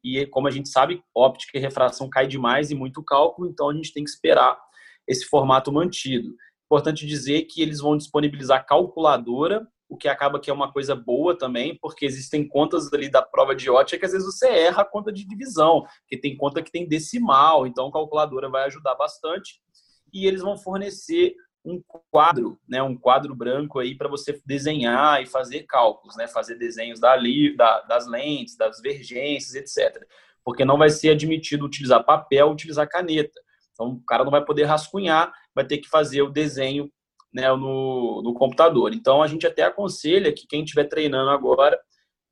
E 0.02 0.26
como 0.26 0.48
a 0.48 0.50
gente 0.50 0.68
sabe, 0.68 1.02
óptica 1.14 1.58
e 1.58 1.60
refração 1.60 2.08
cai 2.08 2.26
demais 2.26 2.70
e 2.70 2.74
muito 2.74 3.02
cálculo, 3.02 3.48
então 3.48 3.68
a 3.68 3.74
gente 3.74 3.92
tem 3.92 4.04
que 4.04 4.10
esperar 4.10 4.58
esse 5.06 5.26
formato 5.26 5.72
mantido. 5.72 6.34
Importante 6.66 7.06
dizer 7.06 7.42
que 7.42 7.60
eles 7.60 7.80
vão 7.80 7.96
disponibilizar 7.96 8.64
calculadora 8.64 9.66
o 9.90 9.96
que 9.96 10.06
acaba 10.06 10.38
que 10.38 10.48
é 10.48 10.52
uma 10.52 10.72
coisa 10.72 10.94
boa 10.94 11.36
também, 11.36 11.76
porque 11.82 12.06
existem 12.06 12.46
contas 12.46 12.90
ali 12.92 13.10
da 13.10 13.20
prova 13.20 13.56
de 13.56 13.68
ótica 13.68 13.98
que 13.98 14.06
às 14.06 14.12
vezes 14.12 14.24
você 14.24 14.46
erra 14.46 14.82
a 14.82 14.88
conta 14.88 15.12
de 15.12 15.26
divisão, 15.26 15.84
que 16.06 16.16
tem 16.16 16.36
conta 16.36 16.62
que 16.62 16.70
tem 16.70 16.86
decimal, 16.86 17.66
então 17.66 17.88
a 17.88 17.92
calculadora 17.92 18.48
vai 18.48 18.64
ajudar 18.66 18.94
bastante. 18.94 19.60
E 20.12 20.26
eles 20.26 20.42
vão 20.42 20.56
fornecer 20.56 21.34
um 21.64 21.82
quadro, 22.10 22.58
né, 22.68 22.82
um 22.82 22.96
quadro 22.96 23.34
branco 23.34 23.78
aí 23.78 23.94
para 23.94 24.08
você 24.08 24.40
desenhar 24.46 25.22
e 25.22 25.26
fazer 25.26 25.64
cálculos, 25.64 26.16
né, 26.16 26.26
fazer 26.26 26.56
desenhos 26.56 26.98
da, 26.98 27.16
da, 27.56 27.80
das 27.82 28.06
lentes, 28.06 28.56
das 28.56 28.80
vergências, 28.80 29.54
etc. 29.54 30.02
Porque 30.44 30.64
não 30.64 30.78
vai 30.78 30.90
ser 30.90 31.10
admitido 31.10 31.66
utilizar 31.66 32.04
papel, 32.04 32.50
utilizar 32.50 32.88
caneta. 32.88 33.38
Então 33.72 33.88
o 33.88 34.04
cara 34.04 34.24
não 34.24 34.30
vai 34.30 34.44
poder 34.44 34.64
rascunhar, 34.64 35.32
vai 35.54 35.64
ter 35.64 35.78
que 35.78 35.88
fazer 35.88 36.22
o 36.22 36.30
desenho 36.30 36.90
né, 37.32 37.50
no, 37.52 38.22
no 38.22 38.34
computador. 38.34 38.92
Então, 38.92 39.22
a 39.22 39.26
gente 39.26 39.46
até 39.46 39.62
aconselha 39.62 40.32
que 40.32 40.46
quem 40.46 40.64
estiver 40.64 40.84
treinando 40.84 41.30
agora, 41.30 41.78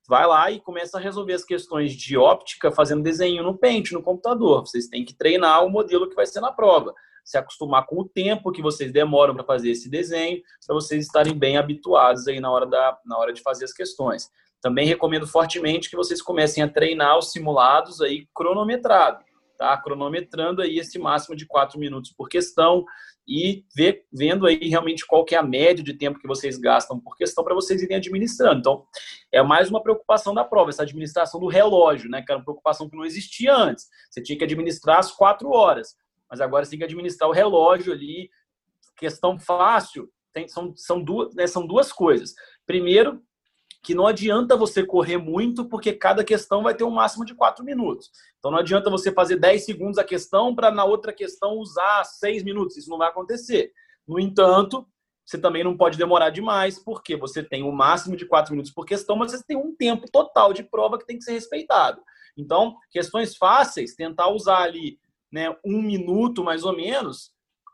vai 0.09 0.27
lá 0.27 0.51
e 0.51 0.61
começa 0.61 0.97
a 0.97 1.01
resolver 1.01 1.35
as 1.35 1.45
questões 1.45 1.93
de 1.93 2.17
óptica 2.17 2.73
fazendo 2.73 3.03
desenho 3.03 3.43
no 3.43 3.57
pente, 3.57 3.93
no 3.93 4.03
computador. 4.03 4.67
Vocês 4.67 4.89
têm 4.89 5.05
que 5.05 5.15
treinar 5.15 5.65
o 5.65 5.71
modelo 5.71 6.09
que 6.09 6.17
vai 6.17 6.27
ser 6.27 6.41
na 6.41 6.51
prova. 6.51 6.95
Se 7.29 7.37
acostumar 7.37 7.85
com 7.85 8.01
o 8.01 8.09
tempo 8.09 8.51
que 8.51 8.63
vocês 8.63 8.91
demoram 8.91 9.35
para 9.35 9.45
fazer 9.45 9.71
esse 9.71 9.91
desenho, 9.91 10.41
para 10.67 10.75
vocês 10.75 11.05
estarem 11.05 11.39
bem 11.39 11.59
habituados 11.59 12.27
aí 12.27 12.41
na 12.41 12.51
hora, 12.51 12.65
da, 12.65 12.99
na 13.05 13.19
hora 13.19 13.35
de 13.35 13.43
fazer 13.43 13.67
as 13.67 13.73
questões. 13.75 14.31
Também 14.63 14.87
recomendo 14.87 15.27
fortemente 15.27 15.91
que 15.91 15.97
vocês 15.97 16.23
comecem 16.23 16.63
a 16.63 16.69
treinar 16.69 17.19
os 17.19 17.31
simulados 17.31 18.01
aí 18.01 18.27
cronometrado, 18.35 19.23
tá? 19.59 19.77
Cronometrando 19.77 20.63
aí 20.63 20.79
esse 20.79 20.99
máximo 20.99 21.37
de 21.37 21.45
4 21.47 21.79
minutos 21.79 22.15
por 22.17 22.31
questão, 22.31 22.87
e 23.29 23.63
ver, 23.77 24.07
vendo 24.11 24.47
aí 24.47 24.57
realmente 24.57 25.07
qual 25.07 25.23
que 25.23 25.35
é 25.35 25.39
a 25.39 25.43
média 25.43 25.85
de 25.85 25.93
tempo 25.93 26.19
que 26.19 26.27
vocês 26.27 26.57
gastam 26.57 26.99
por 26.99 27.15
questão 27.15 27.45
para 27.45 27.55
vocês 27.55 27.83
irem 27.83 27.99
administrando. 27.99 28.61
Então, 28.61 28.87
é 29.31 29.43
mais 29.43 29.69
uma 29.69 29.83
preocupação 29.83 30.33
da 30.33 30.43
prova, 30.43 30.71
essa 30.71 30.83
administração 30.83 31.39
do 31.39 31.47
relógio, 31.47 32.09
né? 32.09 32.23
Que 32.23 32.33
era 32.33 32.39
uma 32.39 32.45
preocupação 32.45 32.89
que 32.89 32.97
não 32.97 33.05
existia 33.05 33.55
antes. 33.55 33.87
Você 34.11 34.23
tinha 34.23 34.39
que 34.39 34.45
administrar 34.45 34.99
as 34.99 35.13
quatro 35.13 35.51
horas, 35.51 35.95
mas 36.31 36.41
agora 36.41 36.65
você 36.65 36.71
tem 36.71 36.79
que 36.79 36.85
administrar 36.85 37.29
o 37.29 37.33
relógio 37.33 37.93
ali. 37.93 38.31
Questão 38.97 39.39
fácil, 39.39 40.11
tem, 40.33 40.49
são, 40.49 40.73
são, 40.77 41.03
duas, 41.03 41.35
né, 41.35 41.47
são 41.47 41.67
duas 41.67 41.93
coisas. 41.93 42.35
Primeiro, 42.67 43.23
que 43.83 43.95
não 43.95 44.07
adianta 44.07 44.57
você 44.57 44.85
correr 44.85 45.17
muito, 45.17 45.69
porque 45.69 45.93
cada 45.93 46.25
questão 46.25 46.63
vai 46.63 46.75
ter 46.75 46.85
um 46.85 46.91
máximo 46.91 47.25
de 47.25 47.35
4 47.35 47.65
minutos. 47.65 48.11
Então 48.39 48.51
não 48.51 48.59
adianta 48.59 48.91
você 48.91 49.13
fazer 49.13 49.37
10 49.37 49.65
segundos 49.65 49.99
a 49.99 50.05
questão 50.05 50.55
para 50.55 50.71
na 50.71 50.85
outra 50.85 51.13
questão 51.13 51.57
usar 51.59 52.05
6 52.05 52.43
minutos. 52.43 52.77
Isso 52.77 52.91
não 52.91 52.99
vai 52.99 53.09
acontecer. 53.09 53.73
No 54.07 54.19
entanto, 54.19 54.87
você 55.25 55.39
também 55.39 55.63
não 55.63 55.77
pode 55.77 55.99
demorar 55.99 56.31
demais, 56.31 56.79
porque 56.79 57.15
você 57.15 57.43
tem 57.43 57.63
o 57.63 57.69
um 57.69 57.73
máximo 57.73 58.17
de 58.17 58.27
4 58.27 58.53
minutos 58.53 58.73
por 58.73 58.87
questão, 58.87 59.15
mas 59.17 59.33
você 59.33 59.45
tem 59.45 59.57
um 59.57 59.75
tempo 59.77 60.11
total 60.11 60.53
de 60.53 60.63
prova 60.63 60.99
que 60.99 61.07
tem 61.07 61.19
que 61.19 61.25
ser 61.25 61.33
respeitado. 61.33 62.03
Então, 62.37 62.77
questões 62.91 63.37
fáceis, 63.37 63.95
tentar 63.95 64.29
usar 64.29 64.63
ali 64.63 64.99
né, 65.31 65.55
um 65.65 65.83
minuto 65.83 66.43
mais 66.43 66.65
ou 66.65 66.75
menos, 66.75 67.33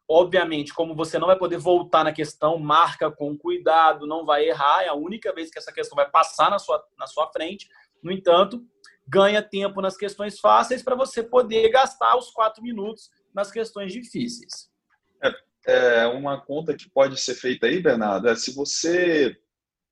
Obviamente, 0.09 0.75
como 0.75 0.95
você 0.95 1.19
não 1.19 1.27
vai 1.27 1.39
poder 1.39 1.57
voltar 1.57 2.05
na 2.05 2.13
questão, 2.13 2.59
marca 2.59 3.11
com 3.11 3.37
cuidado, 3.37 4.07
não 4.07 4.25
vai 4.25 4.47
errar, 4.47 4.83
é 4.83 4.89
a 4.89 4.95
única 4.95 5.33
vez 5.33 5.51
que 5.51 5.59
essa 5.59 5.73
questão 5.73 5.97
vai 5.97 6.09
passar 6.11 6.51
na 6.51 6.59
sua, 6.59 6.85
na 6.99 7.07
sua 7.07 7.31
frente. 7.33 7.67
No 8.03 8.13
entanto, 8.13 8.63
ganha 9.09 9.43
tempo 9.43 9.81
nas 9.81 9.97
questões 9.97 10.39
fáceis 10.39 10.83
para 10.83 10.95
você 10.95 11.23
poder 11.23 11.71
gastar 11.71 12.19
os 12.19 12.31
quatro 12.31 12.63
minutos 12.63 13.09
nas 13.35 13.51
questões 13.51 13.95
difíceis. 13.95 14.69
É, 15.23 16.03
é, 16.03 16.07
uma 16.07 16.39
conta 16.39 16.77
que 16.77 16.91
pode 16.91 17.19
ser 17.19 17.35
feita 17.35 17.67
aí, 17.67 17.81
Bernardo, 17.81 18.29
é 18.29 18.37
se 18.37 18.55
você 18.55 19.35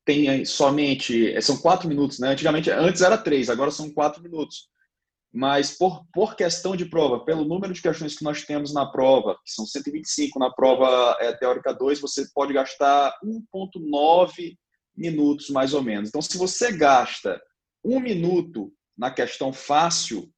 tem 0.04 0.44
somente. 0.44 1.40
São 1.40 1.56
quatro 1.56 1.88
minutos, 1.88 2.18
né? 2.18 2.28
Antigamente, 2.28 2.70
antes 2.70 3.00
era 3.00 3.16
três, 3.16 3.48
agora 3.48 3.70
são 3.70 3.90
quatro 3.90 4.22
minutos 4.22 4.70
mas 5.32 5.76
por, 5.78 6.04
por 6.12 6.36
questão 6.36 6.76
de 6.76 6.84
prova, 6.84 7.24
pelo 7.24 7.44
número 7.44 7.72
de 7.72 7.80
questões 7.80 8.16
que 8.16 8.24
nós 8.24 8.44
temos 8.44 8.74
na 8.74 8.84
prova, 8.84 9.34
que 9.44 9.50
são 9.50 9.64
125 9.64 10.38
na 10.38 10.52
prova 10.52 11.16
é, 11.20 11.32
teórica 11.32 11.72
2, 11.72 12.00
você 12.00 12.26
pode 12.34 12.52
gastar 12.52 13.18
1,9 13.24 14.56
minutos 14.94 15.48
mais 15.48 15.72
ou 15.72 15.82
menos. 15.82 16.10
Então, 16.10 16.20
se 16.20 16.36
você 16.36 16.70
gasta 16.70 17.40
um 17.82 17.98
minuto 17.98 18.70
na 18.96 19.10
questão 19.10 19.54
fácil, 19.54 20.30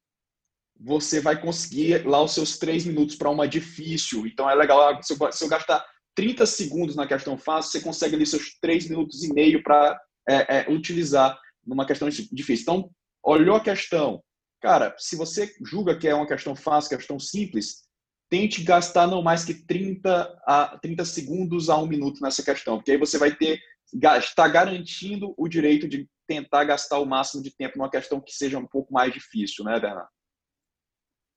você 0.79 1.19
vai 1.19 1.39
conseguir 1.39 2.05
lá 2.07 2.21
os 2.21 2.33
seus 2.33 2.57
três 2.57 2.85
minutos 2.85 3.17
para 3.17 3.29
uma 3.29 3.47
difícil. 3.47 4.25
Então, 4.25 4.49
é 4.49 4.55
legal, 4.55 4.81
ah, 4.81 5.01
se 5.01 5.13
eu, 5.13 5.31
se 5.31 5.43
eu 5.43 5.49
gastar 5.49 5.85
30 6.15 6.45
segundos 6.45 6.95
na 6.95 7.05
questão 7.05 7.37
fácil, 7.37 7.71
você 7.71 7.81
consegue 7.81 8.15
ali 8.15 8.25
seus 8.25 8.57
três 8.61 8.87
minutos 8.87 9.23
e 9.23 9.33
meio 9.33 9.61
para 9.61 9.99
é, 10.27 10.59
é, 10.59 10.71
utilizar 10.71 11.37
numa 11.65 11.85
questão 11.85 12.07
difícil. 12.07 12.61
Então, 12.61 12.89
olhou 13.21 13.55
a 13.55 13.63
questão, 13.63 14.23
Cara, 14.65 14.95
se 14.97 15.15
você 15.15 15.53
julga 15.63 15.95
que 15.95 16.07
é 16.07 16.15
uma 16.15 16.27
questão 16.27 16.55
fácil, 16.55 16.97
questão 16.97 17.19
simples, 17.19 17.83
tente 18.29 18.63
gastar 18.63 19.05
não 19.05 19.21
mais 19.21 19.45
que 19.45 19.53
30, 19.53 20.41
a, 20.45 20.77
30 20.81 21.05
segundos 21.05 21.69
a 21.69 21.77
um 21.77 21.85
minuto 21.85 22.19
nessa 22.21 22.43
questão, 22.43 22.77
porque 22.77 22.91
aí 22.91 22.97
você 22.97 23.17
vai 23.17 23.35
ter 23.35 23.59
está 24.17 24.47
garantindo 24.47 25.33
o 25.37 25.47
direito 25.47 25.87
de 25.87 26.09
tentar 26.27 26.63
gastar 26.63 26.97
o 26.97 27.05
máximo 27.05 27.43
de 27.43 27.55
tempo 27.55 27.77
numa 27.77 27.89
questão 27.89 28.19
que 28.19 28.31
seja 28.31 28.57
um 28.57 28.65
pouco 28.65 28.91
mais 28.91 29.13
difícil, 29.13 29.63
né, 29.63 29.79
Bernardo? 29.79 30.09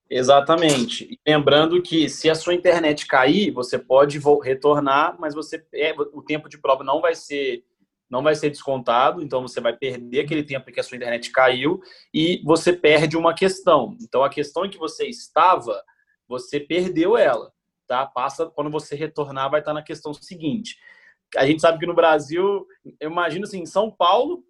Exatamente. 0.09 1.05
E 1.05 1.31
lembrando 1.31 1.83
que 1.83 2.09
se 2.09 2.31
a 2.31 2.35
sua 2.35 2.55
internet 2.55 3.07
cair, 3.07 3.51
você 3.51 3.79
pode 3.79 4.19
retornar, 4.43 5.17
mas 5.21 5.35
você 5.35 5.63
é, 5.75 5.93
o 5.93 6.23
tempo 6.23 6.49
de 6.49 6.57
prova 6.57 6.83
não 6.83 7.03
vai 7.03 7.15
ser 7.15 7.63
não 8.11 8.23
vai 8.23 8.35
ser 8.35 8.51
descontado, 8.51 9.23
então 9.23 9.43
você 9.43 9.61
vai 9.61 9.77
perder 9.77 10.21
aquele 10.21 10.43
tempo 10.43 10.71
que 10.73 10.81
a 10.81 10.83
sua 10.83 10.97
internet 10.97 11.31
caiu 11.31 11.81
e 12.13 12.43
você 12.45 12.73
perde 12.73 13.17
uma 13.17 13.35
questão. 13.35 13.97
Então 14.01 14.25
a 14.25 14.31
questão 14.31 14.65
em 14.65 14.71
que 14.71 14.79
você 14.79 15.07
estava, 15.07 15.83
você 16.27 16.59
perdeu 16.59 17.17
ela, 17.17 17.53
tá? 17.87 18.07
Passa 18.07 18.47
quando 18.47 18.71
você 18.71 18.97
retornar 18.97 19.51
vai 19.51 19.61
estar 19.61 19.75
na 19.75 19.83
questão 19.83 20.15
seguinte. 20.15 20.77
A 21.37 21.45
gente 21.45 21.61
sabe 21.61 21.79
que 21.79 21.87
no 21.87 21.95
Brasil, 21.95 22.67
eu 22.99 23.11
imagino 23.11 23.45
assim, 23.45 23.61
em 23.61 23.67
São 23.67 23.91
Paulo, 23.91 24.43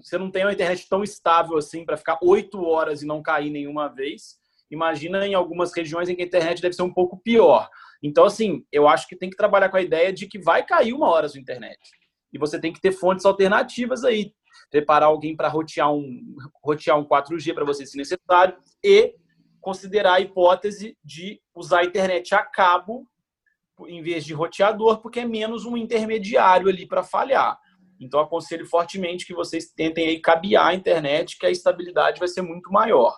você 0.00 0.16
não 0.16 0.30
tem 0.30 0.44
uma 0.44 0.52
internet 0.52 0.88
tão 0.88 1.02
estável 1.02 1.58
assim 1.58 1.84
para 1.84 1.98
ficar 1.98 2.18
oito 2.22 2.64
horas 2.64 3.02
e 3.02 3.06
não 3.06 3.20
cair 3.20 3.50
nenhuma 3.50 3.88
vez. 3.88 4.40
Imagina 4.70 5.26
em 5.26 5.34
algumas 5.34 5.74
regiões 5.74 6.08
em 6.08 6.16
que 6.16 6.22
a 6.22 6.24
internet 6.24 6.62
deve 6.62 6.74
ser 6.74 6.82
um 6.82 6.92
pouco 6.92 7.20
pior. 7.22 7.68
Então, 8.02 8.24
assim, 8.24 8.64
eu 8.72 8.88
acho 8.88 9.06
que 9.06 9.14
tem 9.14 9.28
que 9.28 9.36
trabalhar 9.36 9.68
com 9.68 9.76
a 9.76 9.82
ideia 9.82 10.10
de 10.10 10.26
que 10.26 10.38
vai 10.38 10.64
cair 10.64 10.94
uma 10.94 11.10
hora 11.10 11.26
a 11.26 11.28
sua 11.28 11.40
internet 11.40 11.78
e 12.32 12.38
você 12.38 12.58
tem 12.58 12.72
que 12.72 12.80
ter 12.80 12.92
fontes 12.92 13.24
alternativas 13.24 14.04
aí. 14.04 14.32
Preparar 14.70 15.08
alguém 15.08 15.36
para 15.36 15.48
rotear 15.48 15.92
um, 15.92 16.36
rotear 16.62 16.98
um 16.98 17.04
4G 17.04 17.54
para 17.54 17.64
você, 17.64 17.84
se 17.84 17.96
necessário, 17.96 18.56
e 18.82 19.14
considerar 19.60 20.14
a 20.14 20.20
hipótese 20.20 20.96
de 21.04 21.40
usar 21.54 21.80
a 21.80 21.84
internet 21.84 22.34
a 22.34 22.42
cabo 22.42 23.06
em 23.86 24.02
vez 24.02 24.24
de 24.24 24.32
roteador, 24.32 25.00
porque 25.00 25.20
é 25.20 25.24
menos 25.24 25.64
um 25.64 25.76
intermediário 25.76 26.68
ali 26.68 26.86
para 26.86 27.02
falhar. 27.02 27.58
Então, 28.00 28.20
aconselho 28.20 28.66
fortemente 28.66 29.26
que 29.26 29.34
vocês 29.34 29.70
tentem 29.70 30.08
aí 30.08 30.20
cabear 30.20 30.68
a 30.68 30.74
internet, 30.74 31.38
que 31.38 31.46
a 31.46 31.50
estabilidade 31.50 32.18
vai 32.18 32.28
ser 32.28 32.42
muito 32.42 32.70
maior. 32.72 33.16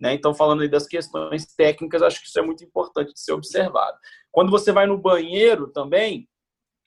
Né? 0.00 0.14
Então, 0.14 0.34
falando 0.34 0.62
aí 0.62 0.68
das 0.68 0.86
questões 0.86 1.46
técnicas, 1.54 2.02
acho 2.02 2.20
que 2.20 2.28
isso 2.28 2.38
é 2.38 2.42
muito 2.42 2.64
importante 2.64 3.12
de 3.12 3.20
ser 3.20 3.32
observado. 3.32 3.96
Quando 4.32 4.50
você 4.50 4.72
vai 4.72 4.86
no 4.86 4.98
banheiro 4.98 5.68
também, 5.68 6.28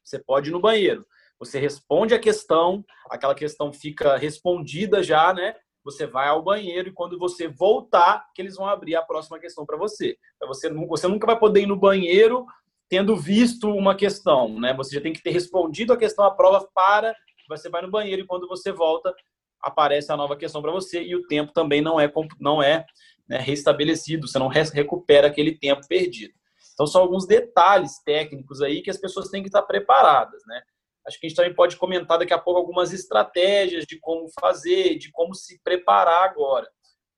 você 0.04 0.20
pode 0.20 0.50
ir 0.50 0.54
no 0.54 0.60
banheiro. 0.60 1.06
Você 1.40 1.60
responde 1.60 2.14
a 2.14 2.20
questão, 2.20 2.84
aquela 3.10 3.36
questão 3.36 3.72
fica 3.72 4.18
respondida 4.18 5.04
já, 5.04 5.34
né? 5.34 5.56
Você 5.84 6.06
vai 6.06 6.28
ao 6.28 6.44
banheiro 6.44 6.90
e 6.90 6.94
quando 6.94 7.18
você 7.18 7.48
voltar, 7.48 8.28
que 8.34 8.42
eles 8.42 8.56
vão 8.56 8.68
abrir 8.68 8.96
a 8.96 9.02
próxima 9.02 9.40
questão 9.40 9.66
para 9.66 9.78
você. 9.78 10.18
Você, 10.48 10.70
você 10.70 11.08
nunca 11.08 11.28
vai 11.28 11.40
poder 11.40 11.62
ir 11.62 11.68
no 11.68 11.78
banheiro 11.78 12.46
tendo 12.90 13.16
visto 13.16 13.70
uma 13.70 13.96
questão, 13.96 14.60
né? 14.60 14.74
Você 14.74 14.96
já 14.96 15.02
tem 15.02 15.14
que 15.14 15.22
ter 15.22 15.32
respondido 15.32 15.94
a 15.94 15.98
questão, 15.98 16.26
a 16.26 16.32
prova 16.32 16.68
para, 16.74 17.16
você 17.48 17.70
vai 17.70 17.82
no 17.82 17.92
banheiro 17.92 18.22
e 18.22 18.26
quando 18.26 18.48
você 18.48 18.72
volta, 18.72 19.14
aparece 19.62 20.12
a 20.12 20.18
nova 20.18 20.36
questão 20.36 20.62
para 20.62 20.72
você 20.72 21.02
e 21.02 21.16
o 21.16 21.26
tempo 21.28 21.54
também 21.54 21.82
não 21.82 22.00
é 22.00 22.12
não 22.40 22.62
é 22.62 22.86
né, 23.28 23.38
restabelecido, 23.38 24.28
você 24.28 24.40
não 24.40 24.48
recupera 24.48 25.28
aquele 25.28 25.58
tempo 25.58 25.88
perdido. 25.88 26.34
Então 26.74 26.86
são 26.86 27.02
alguns 27.02 27.26
detalhes 27.26 28.02
técnicos 28.04 28.62
aí 28.62 28.82
que 28.82 28.90
as 28.90 28.98
pessoas 28.98 29.30
têm 29.30 29.42
que 29.42 29.50
estar 29.50 29.64
preparadas, 29.64 30.42
né? 30.46 30.62
Acho 31.08 31.20
que 31.20 31.26
a 31.26 31.30
gente 31.30 31.38
também 31.38 31.56
pode 31.56 31.78
comentar 31.78 32.20
daqui 32.20 32.34
a 32.34 32.38
pouco 32.38 32.60
algumas 32.60 32.92
estratégias 32.92 33.86
de 33.86 33.98
como 34.00 34.28
fazer, 34.40 34.98
de 34.98 35.10
como 35.12 35.34
se 35.34 35.60
preparar 35.64 36.30
agora. 36.30 36.68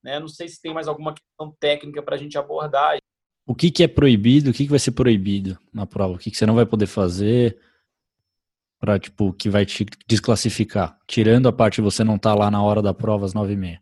Né? 0.04 0.20
Não 0.20 0.28
sei 0.28 0.48
se 0.48 0.62
tem 0.62 0.74
mais 0.74 0.88
alguma 0.88 1.14
questão 1.14 1.56
técnica 1.60 2.02
para 2.02 2.16
a 2.16 2.18
gente 2.18 2.38
abordar. 2.38 2.98
O 3.48 3.56
que, 3.56 3.72
que 3.72 3.84
é 3.84 3.88
proibido? 3.88 4.52
O 4.52 4.54
que, 4.54 4.66
que 4.66 4.70
vai 4.70 4.80
ser 4.80 4.92
proibido 4.92 5.58
na 5.74 5.88
prova? 5.88 6.14
O 6.14 6.18
que, 6.20 6.30
que 6.30 6.38
você 6.38 6.46
não 6.46 6.56
vai 6.56 6.66
poder 6.66 6.86
fazer 6.86 7.58
para 8.80 9.00
tipo 9.00 9.34
que 9.34 9.50
vai 9.50 9.66
te 9.66 9.86
desclassificar? 10.08 10.98
Tirando 11.08 11.48
a 11.48 11.54
parte 11.54 11.78
de 11.78 11.82
você 11.82 12.04
não 12.04 12.16
estar 12.16 12.34
tá 12.34 12.40
lá 12.40 12.52
na 12.52 12.64
hora 12.64 12.82
da 12.82 12.94
prova 12.94 13.26
às 13.26 13.34
nove 13.34 13.54
e 13.54 13.58
meia. 13.58 13.82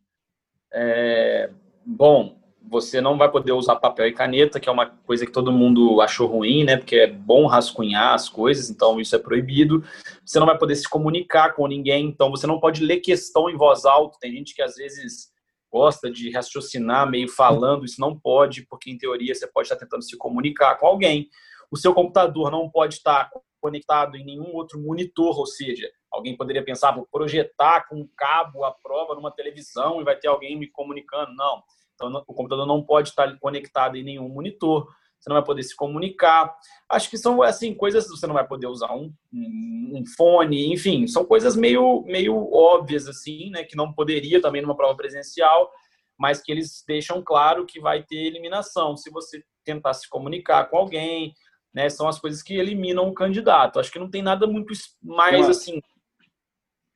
É, 0.73 1.51
bom, 1.85 2.39
você 2.69 3.00
não 3.00 3.17
vai 3.17 3.31
poder 3.31 3.53
usar 3.53 3.77
papel 3.77 4.07
e 4.07 4.13
caneta, 4.13 4.59
que 4.59 4.67
é 4.67 4.71
uma 4.71 4.86
coisa 4.86 5.25
que 5.25 5.31
todo 5.31 5.51
mundo 5.51 6.01
achou 6.01 6.27
ruim, 6.27 6.63
né? 6.63 6.77
Porque 6.77 6.97
é 6.97 7.07
bom 7.07 7.47
rascunhar 7.47 8.13
as 8.13 8.27
coisas, 8.29 8.69
então 8.69 9.00
isso 9.00 9.15
é 9.15 9.19
proibido. 9.19 9.83
Você 10.25 10.39
não 10.39 10.45
vai 10.45 10.57
poder 10.57 10.75
se 10.75 10.88
comunicar 10.88 11.53
com 11.53 11.67
ninguém, 11.67 12.05
então 12.05 12.29
você 12.29 12.45
não 12.45 12.59
pode 12.59 12.83
ler 12.83 12.97
questão 12.97 13.50
em 13.50 13.55
voz 13.55 13.86
alta. 13.86 14.17
Tem 14.19 14.31
gente 14.31 14.53
que 14.53 14.62
às 14.62 14.75
vezes 14.75 15.31
gosta 15.71 16.12
de 16.12 16.31
raciocinar 16.31 17.09
meio 17.09 17.29
falando, 17.29 17.86
isso 17.86 18.01
não 18.01 18.17
pode, 18.17 18.65
porque 18.67 18.91
em 18.91 18.97
teoria 18.97 19.33
você 19.33 19.47
pode 19.47 19.67
estar 19.67 19.77
tentando 19.77 20.03
se 20.03 20.17
comunicar 20.17 20.75
com 20.75 20.88
alguém. 20.88 21.29
O 21.71 21.77
seu 21.77 21.93
computador 21.93 22.51
não 22.51 22.69
pode 22.69 22.95
estar 22.95 23.29
conectado 23.59 24.15
em 24.15 24.25
nenhum 24.25 24.55
outro 24.55 24.79
monitor, 24.79 25.38
ou 25.38 25.45
seja, 25.45 25.89
alguém 26.12 26.36
poderia 26.38 26.63
pensar, 26.63 26.91
vou 26.91 27.07
projetar 27.12 27.88
com 27.88 27.95
um 27.95 28.09
cabo 28.15 28.63
a 28.63 28.71
prova 28.71 29.15
numa 29.15 29.31
televisão 29.31 30.00
e 30.00 30.03
vai 30.03 30.15
ter 30.15 30.27
alguém 30.27 30.57
me 30.57 30.67
comunicando. 30.67 31.33
Não. 31.33 31.63
Então, 31.98 32.24
o 32.27 32.34
computador 32.34 32.66
não 32.68 32.84
pode 32.84 33.10
estar 33.10 33.38
conectado 33.39 33.98
em 33.98 34.04
nenhum 34.04 34.30
monitor 34.30 34.88
você 35.20 35.30
não 35.30 35.36
vai 35.36 35.44
poder 35.44 35.63
se 35.63 35.75
comunicar. 35.75 36.56
Acho 36.89 37.10
que 37.10 37.18
são 37.18 37.42
assim 37.42 37.74
coisas 37.74 38.08
você 38.08 38.27
não 38.27 38.36
vai 38.36 38.48
poder 38.48 38.68
usar 38.68 38.94
um, 38.94 39.12
um, 39.34 40.04
fone, 40.16 40.72
enfim, 40.72 41.08
são 41.08 41.25
coisas 41.25 41.56
meio 41.56 42.04
meio 42.04 42.50
óbvias 42.54 43.08
assim, 43.08 43.50
né, 43.50 43.63
que 43.63 43.75
não 43.75 43.92
poderia 43.92 44.42
também 44.42 44.62
numa 44.62 44.75
prova 44.75 44.96
presencial, 44.96 45.72
mas 46.18 46.42
que 46.42 46.51
eles 46.51 46.84
deixam 46.88 47.22
claro 47.22 47.66
que 47.66 47.80
vai 47.80 48.04
ter 48.04 48.16
eliminação 48.16 48.96
se 48.96 49.10
você 49.10 49.44
tentar 49.63 49.94
se 49.94 50.10
comunicar 50.10 50.70
com 50.70 50.77
alguém, 50.77 51.34
né, 51.74 51.89
são 51.89 52.08
as 52.08 52.20
coisas 52.20 52.42
que 52.42 52.56
eliminam 52.56 53.08
o 53.08 53.13
candidato. 53.13 53.80
Acho 53.80 53.92
que 53.92 54.00
não 54.00 54.10
tem 54.10 54.22
nada 54.22 54.48
muito 54.48 54.74
mais 55.01 55.50
assim. 55.50 55.82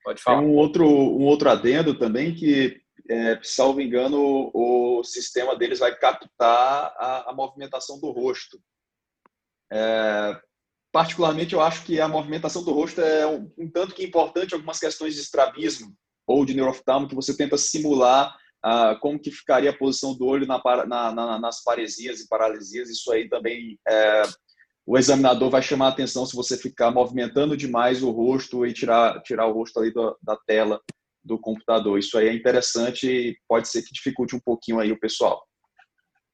Pode 0.04 0.22
falar. 0.22 0.40
Tem 0.40 0.48
um 0.48 0.56
outro 0.56 0.86
um 0.86 1.24
outro 1.24 1.50
adendo 1.50 1.94
também 1.94 2.34
que 2.34 2.81
é, 3.08 3.38
salvo 3.42 3.80
engano, 3.80 4.50
o 4.54 5.02
sistema 5.04 5.56
deles 5.56 5.78
vai 5.78 5.94
captar 5.96 6.94
a, 6.96 7.30
a 7.30 7.34
movimentação 7.34 7.98
do 8.00 8.10
rosto. 8.10 8.60
É, 9.72 10.40
particularmente, 10.92 11.54
eu 11.54 11.60
acho 11.60 11.84
que 11.84 12.00
a 12.00 12.08
movimentação 12.08 12.62
do 12.62 12.72
rosto 12.72 13.00
é 13.00 13.26
um, 13.26 13.50
um 13.58 13.70
tanto 13.70 13.94
que 13.94 14.04
importante 14.04 14.54
algumas 14.54 14.78
questões 14.78 15.14
de 15.14 15.20
estrabismo 15.20 15.94
ou 16.26 16.44
de 16.44 16.54
neuroftalmo, 16.54 17.08
que 17.08 17.14
você 17.14 17.36
tenta 17.36 17.56
simular 17.56 18.36
ah, 18.62 18.96
como 19.00 19.18
que 19.18 19.30
ficaria 19.30 19.70
a 19.70 19.76
posição 19.76 20.14
do 20.14 20.24
olho 20.24 20.46
na, 20.46 20.62
na, 20.86 21.12
na, 21.12 21.38
nas 21.38 21.62
paresias 21.64 22.20
e 22.20 22.28
paralisias. 22.28 22.88
Isso 22.88 23.10
aí 23.10 23.28
também 23.28 23.78
é, 23.88 24.22
o 24.86 24.96
examinador 24.96 25.50
vai 25.50 25.62
chamar 25.62 25.86
a 25.86 25.88
atenção 25.90 26.24
se 26.24 26.36
você 26.36 26.56
ficar 26.56 26.90
movimentando 26.90 27.56
demais 27.56 28.02
o 28.02 28.10
rosto 28.10 28.64
e 28.64 28.72
tirar, 28.72 29.20
tirar 29.22 29.46
o 29.46 29.52
rosto 29.52 29.80
ali 29.80 29.92
da 30.22 30.36
tela 30.46 30.80
do 31.24 31.38
computador. 31.38 31.98
Isso 31.98 32.16
aí 32.18 32.28
é 32.28 32.34
interessante 32.34 33.06
e 33.06 33.36
pode 33.48 33.68
ser 33.68 33.82
que 33.82 33.92
dificulte 33.92 34.34
um 34.34 34.40
pouquinho 34.40 34.80
aí 34.80 34.90
o 34.92 34.98
pessoal. 34.98 35.42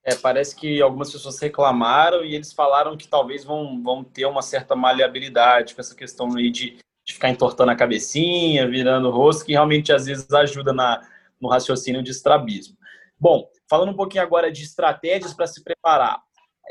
É, 0.04 0.14
parece 0.14 0.57
que 0.57 0.80
algumas 0.80 1.12
pessoas 1.12 1.38
reclamaram 1.38 2.25
e 2.25 2.35
eles 2.35 2.52
falaram 2.52 2.97
que 2.97 3.07
talvez 3.07 3.45
vão, 3.45 3.83
vão 3.83 4.02
ter 4.02 4.25
uma 4.25 4.40
certa 4.40 4.75
maleabilidade 4.75 5.75
com 5.75 5.80
essa 5.80 5.95
questão 5.95 6.35
aí 6.37 6.50
de, 6.50 6.78
de 7.07 7.12
ficar 7.12 7.28
entortando 7.28 7.73
a 7.73 7.76
cabecinha, 7.76 8.66
virando 8.66 9.09
o 9.09 9.11
rosto, 9.11 9.45
que 9.45 9.52
realmente 9.52 9.92
às 9.92 10.07
vezes 10.07 10.30
ajuda 10.33 10.73
na, 10.73 11.07
no 11.40 11.49
raciocínio 11.49 12.02
de 12.02 12.11
estrabismo. 12.11 12.76
Bom, 13.21 13.49
falando 13.68 13.90
um 13.90 13.97
pouquinho 13.97 14.23
agora 14.23 14.50
de 14.50 14.62
estratégias 14.62 15.35
para 15.35 15.47
se 15.47 15.62
preparar. 15.62 16.21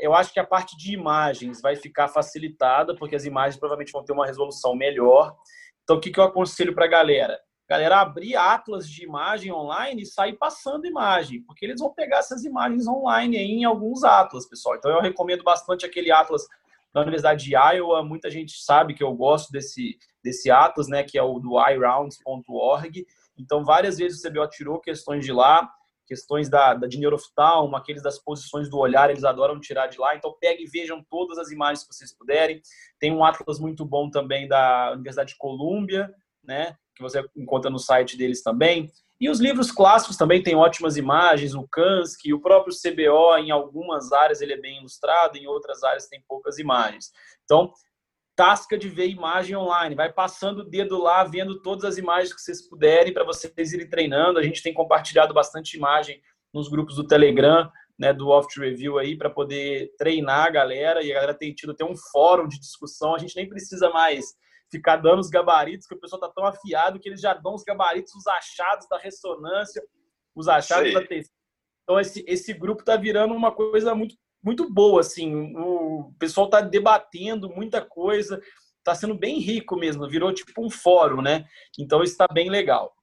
Eu 0.00 0.14
acho 0.14 0.32
que 0.32 0.40
a 0.40 0.46
parte 0.46 0.76
de 0.76 0.92
imagens 0.92 1.60
vai 1.60 1.76
ficar 1.76 2.08
facilitada, 2.08 2.94
porque 2.96 3.16
as 3.16 3.24
imagens 3.24 3.58
provavelmente 3.58 3.92
vão 3.92 4.04
ter 4.04 4.12
uma 4.12 4.26
resolução 4.26 4.74
melhor. 4.74 5.36
Então, 5.82 5.96
o 5.96 6.00
que, 6.00 6.10
que 6.10 6.18
eu 6.18 6.24
aconselho 6.24 6.74
para 6.74 6.84
a 6.84 6.88
galera? 6.88 7.38
Galera 7.68 8.00
abrir 8.00 8.34
atlas 8.34 8.88
de 8.88 9.04
imagem 9.04 9.52
online 9.52 10.02
e 10.02 10.06
sair 10.06 10.32
passando 10.34 10.86
imagem, 10.86 11.42
porque 11.42 11.66
eles 11.66 11.80
vão 11.80 11.92
pegar 11.92 12.18
essas 12.18 12.44
imagens 12.44 12.88
online 12.88 13.36
em 13.36 13.64
alguns 13.64 14.04
atlas, 14.04 14.48
pessoal. 14.48 14.76
Então 14.76 14.90
eu 14.90 15.02
recomendo 15.02 15.44
bastante 15.44 15.84
aquele 15.84 16.10
atlas 16.10 16.46
da 16.94 17.02
Universidade 17.02 17.44
de 17.44 17.54
Iowa, 17.54 18.02
muita 18.02 18.30
gente 18.30 18.58
sabe 18.62 18.94
que 18.94 19.04
eu 19.04 19.12
gosto 19.12 19.52
desse, 19.52 19.98
desse 20.24 20.50
atlas, 20.50 20.88
né, 20.88 21.02
que 21.02 21.18
é 21.18 21.22
o 21.22 21.38
do 21.38 21.60
irounds.org. 21.60 23.06
Então 23.36 23.62
várias 23.62 23.98
vezes 23.98 24.24
o 24.24 24.28
CBO 24.28 24.48
tirou 24.48 24.80
questões 24.80 25.22
de 25.22 25.32
lá, 25.32 25.70
questões 26.06 26.48
da, 26.48 26.72
da 26.72 26.86
de 26.86 26.98
neuroftalmo, 26.98 27.76
aqueles 27.76 28.02
das 28.02 28.18
posições 28.18 28.70
do 28.70 28.78
olhar, 28.78 29.10
eles 29.10 29.24
adoram 29.24 29.60
tirar 29.60 29.88
de 29.88 29.98
lá. 29.98 30.16
Então 30.16 30.34
peguem 30.40 30.64
e 30.64 30.70
vejam 30.70 31.04
todas 31.10 31.36
as 31.36 31.50
imagens 31.50 31.86
que 31.86 31.94
vocês 31.94 32.16
puderem. 32.16 32.62
Tem 32.98 33.12
um 33.12 33.22
atlas 33.22 33.60
muito 33.60 33.84
bom 33.84 34.08
também 34.08 34.48
da 34.48 34.92
Universidade 34.92 35.34
de 35.34 35.38
Colômbia, 35.38 36.10
né, 36.42 36.74
que 36.98 37.02
você 37.02 37.24
encontra 37.36 37.70
no 37.70 37.78
site 37.78 38.16
deles 38.16 38.42
também. 38.42 38.90
E 39.20 39.30
os 39.30 39.40
livros 39.40 39.70
clássicos 39.70 40.16
também 40.16 40.42
têm 40.42 40.54
ótimas 40.54 40.96
imagens, 40.96 41.54
o 41.54 41.66
Kansky, 41.66 42.34
o 42.34 42.40
próprio 42.40 42.74
CBO, 42.74 43.36
em 43.38 43.50
algumas 43.50 44.12
áreas 44.12 44.40
ele 44.40 44.52
é 44.52 44.60
bem 44.60 44.78
ilustrado, 44.78 45.38
em 45.38 45.46
outras 45.46 45.82
áreas 45.82 46.06
tem 46.06 46.22
poucas 46.28 46.58
imagens. 46.58 47.10
Então, 47.44 47.72
tasca 48.36 48.78
de 48.78 48.88
ver 48.88 49.08
imagem 49.08 49.56
online, 49.56 49.96
vai 49.96 50.12
passando 50.12 50.60
o 50.60 50.64
dedo 50.64 50.98
lá, 51.02 51.24
vendo 51.24 51.60
todas 51.62 51.84
as 51.84 51.98
imagens 51.98 52.32
que 52.32 52.40
vocês 52.40 52.68
puderem 52.68 53.12
para 53.12 53.24
vocês 53.24 53.72
irem 53.72 53.88
treinando. 53.88 54.38
A 54.38 54.42
gente 54.42 54.62
tem 54.62 54.72
compartilhado 54.72 55.34
bastante 55.34 55.76
imagem 55.76 56.20
nos 56.52 56.68
grupos 56.68 56.94
do 56.94 57.06
Telegram, 57.06 57.68
né, 57.98 58.12
do 58.12 58.28
Off 58.28 58.48
Review 58.60 58.98
aí, 58.98 59.16
para 59.16 59.28
poder 59.28 59.90
treinar 59.98 60.46
a 60.46 60.50
galera, 60.50 61.02
e 61.02 61.10
a 61.10 61.14
galera 61.14 61.34
tem 61.34 61.52
tido 61.52 61.72
até 61.72 61.84
um 61.84 61.96
fórum 61.96 62.46
de 62.46 62.60
discussão, 62.60 63.14
a 63.14 63.18
gente 63.18 63.34
nem 63.34 63.48
precisa 63.48 63.90
mais 63.90 64.36
ficar 64.70 64.96
dando 64.96 65.20
os 65.20 65.30
gabaritos, 65.30 65.86
que 65.86 65.94
o 65.94 66.00
pessoal 66.00 66.20
tá 66.20 66.28
tão 66.28 66.44
afiado 66.44 66.98
que 66.98 67.08
eles 67.08 67.20
já 67.20 67.34
dão 67.34 67.54
os 67.54 67.62
gabaritos, 67.62 68.14
os 68.14 68.26
achados 68.26 68.86
da 68.88 68.98
ressonância, 68.98 69.82
os 70.34 70.48
achados 70.48 70.92
da 70.92 71.00
textura. 71.00 71.38
Então, 71.82 71.98
esse, 71.98 72.24
esse 72.26 72.52
grupo 72.52 72.84
tá 72.84 72.96
virando 72.96 73.34
uma 73.34 73.50
coisa 73.50 73.94
muito, 73.94 74.14
muito 74.42 74.70
boa, 74.70 75.00
assim. 75.00 75.56
O 75.56 76.12
pessoal 76.18 76.50
tá 76.50 76.60
debatendo 76.60 77.48
muita 77.48 77.80
coisa, 77.80 78.40
tá 78.84 78.94
sendo 78.94 79.14
bem 79.14 79.38
rico 79.38 79.74
mesmo, 79.74 80.08
virou 80.08 80.32
tipo 80.32 80.64
um 80.64 80.70
fórum, 80.70 81.22
né? 81.22 81.46
Então, 81.78 82.02
isso 82.02 82.12
está 82.12 82.28
bem 82.28 82.50
legal. 82.50 82.94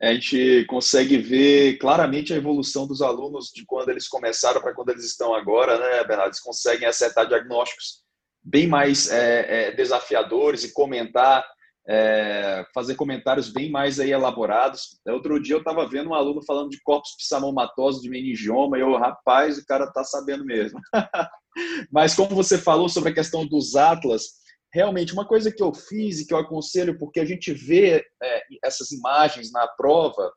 A 0.00 0.12
gente 0.12 0.64
consegue 0.66 1.18
ver 1.18 1.76
claramente 1.78 2.32
a 2.32 2.36
evolução 2.36 2.86
dos 2.86 3.02
alunos 3.02 3.50
de 3.52 3.64
quando 3.64 3.88
eles 3.88 4.06
começaram 4.08 4.60
para 4.60 4.74
quando 4.74 4.90
eles 4.90 5.04
estão 5.04 5.34
agora, 5.34 5.78
né, 5.78 6.04
Bernardo? 6.04 6.30
Eles 6.30 6.40
conseguem 6.40 6.86
acertar 6.86 7.26
diagnósticos 7.26 8.04
bem 8.42 8.66
mais 8.66 9.10
é, 9.10 9.68
é, 9.68 9.72
desafiadores 9.72 10.64
e 10.64 10.72
comentar, 10.72 11.44
é, 11.88 12.64
fazer 12.74 12.94
comentários 12.94 13.48
bem 13.48 13.70
mais 13.70 13.98
aí 13.98 14.10
elaborados. 14.10 15.00
Outro 15.06 15.40
dia 15.40 15.54
eu 15.54 15.60
estava 15.60 15.88
vendo 15.88 16.10
um 16.10 16.14
aluno 16.14 16.42
falando 16.44 16.70
de 16.70 16.80
corpos 16.82 17.16
psamomatosos, 17.16 18.02
de 18.02 18.10
meningioma, 18.10 18.78
e 18.78 18.80
eu, 18.80 18.96
rapaz, 18.96 19.58
o 19.58 19.66
cara 19.66 19.84
está 19.84 20.04
sabendo 20.04 20.44
mesmo. 20.44 20.78
Mas 21.90 22.14
como 22.14 22.34
você 22.34 22.58
falou 22.58 22.88
sobre 22.88 23.10
a 23.10 23.14
questão 23.14 23.46
dos 23.46 23.74
atlas, 23.74 24.24
realmente 24.72 25.12
uma 25.12 25.26
coisa 25.26 25.50
que 25.50 25.62
eu 25.62 25.72
fiz 25.72 26.20
e 26.20 26.26
que 26.26 26.32
eu 26.32 26.38
aconselho, 26.38 26.98
porque 26.98 27.20
a 27.20 27.24
gente 27.24 27.52
vê 27.52 28.04
é, 28.22 28.42
essas 28.64 28.92
imagens 28.92 29.50
na 29.50 29.66
prova, 29.66 30.30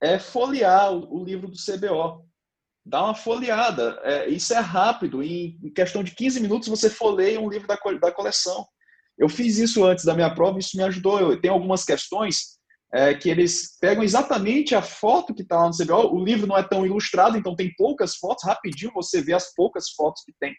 é 0.00 0.18
folhear 0.18 0.92
o 0.92 1.24
livro 1.24 1.48
do 1.48 1.56
CBO 1.56 2.24
dá 2.84 3.04
uma 3.04 3.14
folheada. 3.14 4.00
É, 4.02 4.28
isso 4.28 4.52
é 4.52 4.58
rápido. 4.58 5.22
Em, 5.22 5.58
questão 5.74 6.02
de 6.02 6.14
15 6.14 6.40
minutos, 6.40 6.68
você 6.68 6.90
folheia 6.90 7.40
um 7.40 7.48
livro 7.48 7.68
da, 7.68 7.78
da 8.00 8.12
coleção. 8.12 8.66
Eu 9.18 9.28
fiz 9.28 9.58
isso 9.58 9.84
antes 9.84 10.04
da 10.04 10.14
minha 10.14 10.34
prova 10.34 10.58
isso 10.58 10.76
me 10.76 10.82
ajudou. 10.82 11.20
Eu 11.20 11.40
tenho 11.40 11.54
algumas 11.54 11.84
questões 11.84 12.58
é, 12.92 13.14
que 13.14 13.30
eles 13.30 13.78
pegam 13.80 14.02
exatamente 14.02 14.74
a 14.74 14.82
foto 14.82 15.34
que 15.34 15.42
está 15.42 15.56
lá 15.56 15.68
no 15.68 15.76
CBO. 15.76 16.14
O 16.14 16.24
livro 16.24 16.46
não 16.46 16.58
é 16.58 16.62
tão 16.62 16.84
ilustrado, 16.84 17.36
então 17.36 17.56
tem 17.56 17.72
poucas 17.76 18.16
fotos. 18.16 18.44
Rapidinho 18.44 18.92
você 18.94 19.22
vê 19.22 19.32
as 19.32 19.54
poucas 19.54 19.90
fotos 19.90 20.22
que 20.24 20.32
tem. 20.40 20.54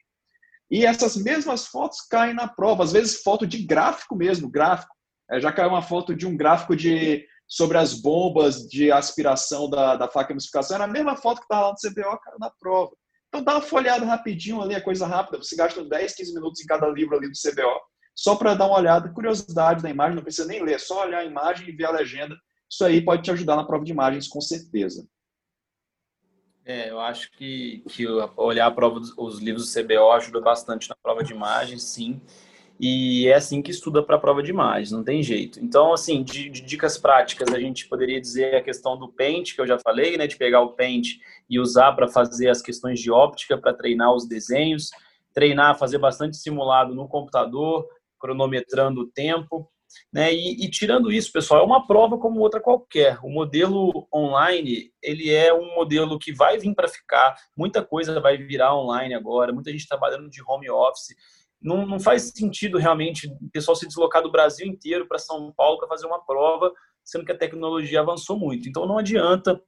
E 0.72 0.86
essas 0.86 1.16
mesmas 1.16 1.68
fotos 1.68 2.02
caem 2.10 2.34
na 2.34 2.48
prova. 2.48 2.84
Às 2.84 2.92
vezes, 2.92 3.22
foto 3.22 3.46
de 3.46 3.64
gráfico 3.64 4.16
mesmo, 4.16 4.50
gráfico. 4.50 4.94
É, 5.30 5.40
já 5.40 5.52
caiu 5.52 5.70
uma 5.70 5.82
foto 5.82 6.16
de 6.16 6.26
um 6.26 6.36
gráfico 6.36 6.76
de 6.76 7.26
sobre 7.54 7.78
as 7.78 7.94
bombas 7.94 8.68
de 8.68 8.92
aspiração 8.92 9.70
da, 9.70 9.96
da 9.96 10.08
faca 10.08 10.34
emulsificação, 10.34 10.74
era 10.74 10.86
a 10.86 10.88
mesma 10.88 11.16
foto 11.16 11.38
que 11.38 11.44
estava 11.44 11.68
lá 11.68 11.74
no 11.74 11.78
CBO, 11.78 12.18
cara, 12.18 12.38
na 12.40 12.50
prova. 12.50 12.96
Então 13.28 13.44
dá 13.44 13.54
uma 13.54 13.62
folhada 13.62 14.04
rapidinho 14.04 14.60
ali, 14.60 14.74
é 14.74 14.82
coisa 14.82 15.06
rápida, 15.06 15.38
você 15.38 15.56
gasta 15.56 15.84
10, 15.84 16.16
15 16.16 16.34
minutos 16.34 16.62
em 16.62 16.66
cada 16.66 16.88
livro 16.88 17.16
ali 17.16 17.30
do 17.30 17.38
CBO, 17.38 17.80
só 18.16 18.36
para 18.36 18.56
dar 18.56 18.66
uma 18.66 18.80
olhada, 18.80 19.14
curiosidade 19.14 19.84
da 19.84 19.90
imagem, 19.92 20.16
não 20.16 20.24
precisa 20.24 20.48
nem 20.48 20.64
ler, 20.64 20.80
só 20.80 21.04
olhar 21.04 21.20
a 21.20 21.26
imagem 21.26 21.70
e 21.70 21.72
ver 21.72 21.86
a 21.86 21.92
legenda. 21.92 22.36
Isso 22.68 22.84
aí 22.84 23.06
pode 23.06 23.22
te 23.22 23.30
ajudar 23.30 23.56
na 23.56 23.66
prova 23.66 23.86
de 23.86 23.92
imagens, 23.92 24.28
com 24.28 24.42
certeza. 24.42 25.08
É, 26.66 26.90
eu 26.90 27.00
acho 27.00 27.32
que, 27.34 27.84
que 27.88 28.08
olhar 28.36 28.66
a 28.66 28.72
prova 28.72 29.00
dos, 29.00 29.16
os 29.16 29.38
livros 29.38 29.72
do 29.72 29.84
CBO 29.84 30.12
ajuda 30.12 30.42
bastante 30.42 30.90
na 30.90 30.96
prova 30.96 31.24
de 31.24 31.34
imagens, 31.34 31.84
sim. 31.84 32.20
E 32.80 33.28
é 33.28 33.36
assim 33.36 33.62
que 33.62 33.72
estuda 33.72 34.02
para 34.04 34.16
a 34.16 34.20
prova 34.20 34.42
de 34.42 34.52
não 34.52 35.04
tem 35.04 35.22
jeito. 35.22 35.60
Então, 35.60 35.94
assim, 35.94 36.24
de, 36.24 36.50
de, 36.50 36.62
dicas 36.62 36.98
práticas, 36.98 37.54
a 37.54 37.60
gente 37.60 37.88
poderia 37.88 38.20
dizer 38.20 38.56
a 38.56 38.64
questão 38.64 38.98
do 38.98 39.08
Paint, 39.08 39.54
que 39.54 39.62
eu 39.62 39.68
já 39.68 39.78
falei, 39.80 40.18
né, 40.18 40.28
de 40.28 40.36
pegar 40.36 40.62
o 40.62 40.74
Paint 40.74 41.18
e 41.50 41.60
usar 41.60 41.94
para 41.94 42.08
fazer 42.08 42.50
as 42.50 42.62
questões 42.62 43.00
de 43.00 43.12
óptica, 43.12 43.58
para 43.58 43.74
treinar 43.74 44.14
os 44.14 44.28
desenhos, 44.28 44.90
treinar, 45.34 45.78
fazer 45.78 45.98
bastante 45.98 46.38
simulado 46.38 46.94
no 46.94 47.08
computador, 47.08 47.88
cronometrando 48.20 49.02
o 49.02 49.08
tempo. 49.08 49.70
Né? 50.12 50.34
E, 50.34 50.66
e, 50.66 50.70
tirando 50.70 51.12
isso, 51.12 51.32
pessoal, 51.32 51.62
é 51.62 51.66
uma 51.66 51.86
prova 51.86 52.18
como 52.18 52.40
outra 52.40 52.60
qualquer. 52.60 53.20
O 53.24 53.30
modelo 53.30 54.08
online, 54.14 54.92
ele 55.02 55.30
é 55.30 55.54
um 55.54 55.76
modelo 55.76 56.18
que 56.18 56.34
vai 56.34 56.58
vir 56.58 56.74
para 56.74 56.88
ficar. 56.88 57.36
Muita 57.56 57.84
coisa 57.84 58.20
vai 58.20 58.38
virar 58.38 58.76
online 58.76 59.14
agora. 59.14 59.54
Muita 59.54 59.72
gente 59.72 59.88
trabalhando 59.88 60.30
de 60.30 60.42
home 60.46 60.70
office. 60.70 61.16
Não, 61.64 61.86
não 61.86 62.00
faz 62.00 62.32
sentido 62.36 62.78
realmente 62.78 63.28
o 63.28 63.50
pessoal 63.52 63.76
se 63.76 63.88
deslocar 63.88 64.22
do 64.22 64.32
Brasil 64.32 64.68
inteiro 64.68 65.08
para 65.08 65.18
São 65.18 65.52
Paulo 65.56 65.78
para 65.80 65.88
fazer 65.88 66.06
uma 66.06 66.24
prova, 66.24 66.72
sendo 67.04 67.26
que 67.26 67.32
a 67.32 67.38
tecnologia 67.38 68.02
avançou 68.02 68.38
muito. 68.38 68.68
Então 68.68 68.86
não 68.86 68.98
adianta 68.98 69.62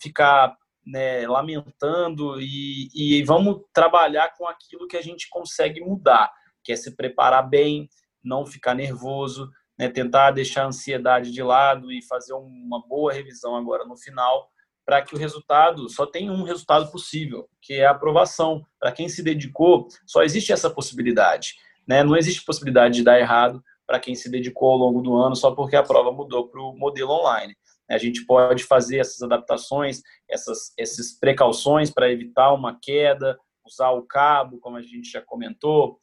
ficar 0.00 0.56
né, 0.86 1.26
lamentando 1.26 2.40
e, 2.40 2.88
e 2.94 3.22
vamos 3.24 3.62
trabalhar 3.72 4.32
com 4.36 4.46
aquilo 4.46 4.86
que 4.86 4.96
a 4.96 5.02
gente 5.02 5.28
consegue 5.28 5.80
mudar, 5.80 6.32
que 6.64 6.72
é 6.72 6.76
se 6.76 6.94
preparar 6.94 7.48
bem, 7.48 7.88
não 8.22 8.46
ficar 8.46 8.74
nervoso, 8.74 9.50
né, 9.78 9.88
tentar 9.88 10.30
deixar 10.30 10.64
a 10.64 10.68
ansiedade 10.68 11.30
de 11.30 11.42
lado 11.42 11.90
e 11.90 12.02
fazer 12.06 12.34
uma 12.34 12.86
boa 12.86 13.12
revisão 13.12 13.56
agora 13.56 13.84
no 13.84 13.96
final, 13.96 14.48
para 14.90 15.02
que 15.02 15.14
o 15.14 15.18
resultado 15.18 15.88
só 15.88 16.04
tenha 16.04 16.32
um 16.32 16.42
resultado 16.42 16.90
possível, 16.90 17.48
que 17.62 17.74
é 17.74 17.86
a 17.86 17.92
aprovação. 17.92 18.66
Para 18.76 18.90
quem 18.90 19.08
se 19.08 19.22
dedicou, 19.22 19.86
só 20.04 20.24
existe 20.24 20.52
essa 20.52 20.68
possibilidade. 20.68 21.54
Né? 21.86 22.02
Não 22.02 22.16
existe 22.16 22.44
possibilidade 22.44 22.96
de 22.96 23.04
dar 23.04 23.20
errado 23.20 23.62
para 23.86 24.00
quem 24.00 24.16
se 24.16 24.28
dedicou 24.28 24.68
ao 24.72 24.78
longo 24.78 25.00
do 25.00 25.14
ano 25.14 25.36
só 25.36 25.52
porque 25.52 25.76
a 25.76 25.82
prova 25.84 26.10
mudou 26.10 26.48
para 26.48 26.60
o 26.60 26.76
modelo 26.76 27.12
online. 27.12 27.54
A 27.88 27.98
gente 27.98 28.26
pode 28.26 28.64
fazer 28.64 28.98
essas 28.98 29.22
adaptações, 29.22 30.00
essas, 30.28 30.72
essas 30.76 31.12
precauções 31.12 31.88
para 31.88 32.10
evitar 32.10 32.52
uma 32.52 32.76
queda, 32.82 33.38
usar 33.64 33.90
o 33.90 34.02
cabo, 34.02 34.58
como 34.58 34.76
a 34.76 34.82
gente 34.82 35.08
já 35.08 35.22
comentou, 35.22 36.00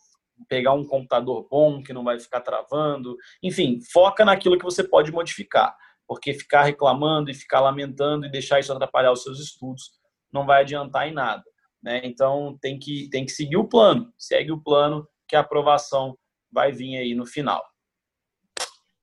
pegar 0.48 0.72
um 0.72 0.86
computador 0.86 1.46
bom 1.52 1.84
que 1.84 1.92
não 1.92 2.06
vai 2.06 2.22
ficar 2.22 2.40
travando. 2.40 3.18
Enfim, 3.44 3.82
foca 3.92 4.24
naquilo 4.24 4.58
que 4.58 4.64
você 4.64 4.82
pode 4.82 5.12
modificar, 5.12 5.76
porque 6.08 6.34
ficar 6.34 6.64
reclamando 6.64 7.30
e 7.30 7.34
ficar 7.34 7.60
lamentando 7.60 8.26
e 8.26 8.32
deixar 8.32 8.60
isso 8.60 8.72
atrapalhar 8.72 9.12
os 9.12 9.24
seus 9.24 9.40
estudos 9.40 9.92
não 10.32 10.46
vai 10.46 10.62
adiantar 10.62 11.08
em 11.08 11.14
nada. 11.14 11.44
Né? 11.84 12.02
Então 12.04 12.58
tem 12.62 12.80
que, 12.80 13.10
tem 13.10 13.26
que 13.26 13.32
seguir 13.32 13.58
o 13.58 13.68
plano, 13.68 14.12
segue 14.18 14.52
o 14.52 14.62
plano 14.62 15.08
que 15.28 15.36
a 15.36 15.42
aprovação 15.42 16.18
vai 16.52 16.72
vir 16.72 16.98
aí 16.98 17.14
no 17.14 17.26
final. 17.26 17.64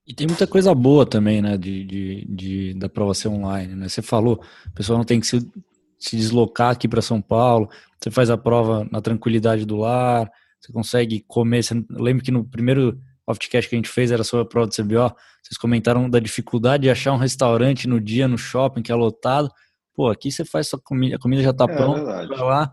E 0.06 0.14
tem 0.14 0.26
muita 0.26 0.46
coisa 0.46 0.74
boa 0.74 1.06
também, 1.06 1.40
né, 1.40 1.56
de, 1.56 1.84
de, 1.84 2.26
de 2.28 2.74
da 2.74 2.90
prova 2.90 3.14
ser 3.14 3.28
online, 3.28 3.74
né? 3.74 3.88
Você 3.88 4.02
falou, 4.02 4.44
o 4.66 4.72
pessoal 4.72 4.98
não 4.98 5.04
tem 5.04 5.18
que 5.18 5.26
se, 5.26 5.50
se 5.98 6.14
deslocar 6.14 6.72
aqui 6.72 6.86
para 6.86 7.00
São 7.00 7.22
Paulo, 7.22 7.70
você 7.98 8.10
faz 8.10 8.28
a 8.28 8.36
prova 8.36 8.86
na 8.92 9.00
tranquilidade 9.00 9.64
do 9.64 9.76
lar, 9.76 10.30
você 10.60 10.72
consegue 10.72 11.20
comer. 11.26 11.62
Você, 11.62 11.74
lembro 11.90 12.22
que 12.22 12.30
no 12.30 12.44
primeiro 12.44 13.00
podcast 13.24 13.68
que 13.68 13.74
a 13.74 13.78
gente 13.78 13.88
fez 13.88 14.10
era 14.10 14.24
sobre 14.24 14.44
a 14.44 14.48
prova 14.48 14.66
do 14.66 14.74
CBO. 14.74 15.14
Vocês 15.42 15.58
comentaram 15.58 16.08
da 16.08 16.18
dificuldade 16.18 16.84
de 16.84 16.90
achar 16.90 17.12
um 17.12 17.16
restaurante 17.16 17.88
no 17.88 18.00
dia 18.00 18.28
no 18.28 18.38
shopping 18.38 18.82
que 18.82 18.92
é 18.92 18.94
lotado. 18.94 19.50
Pô, 19.94 20.08
aqui 20.08 20.30
você 20.30 20.44
faz 20.44 20.68
sua 20.68 20.78
comida, 20.78 21.16
a 21.16 21.18
comida 21.18 21.42
já 21.42 21.50
está 21.50 21.64
é, 21.64 21.76
pronta, 21.76 22.26
vai 22.26 22.38
lá, 22.38 22.72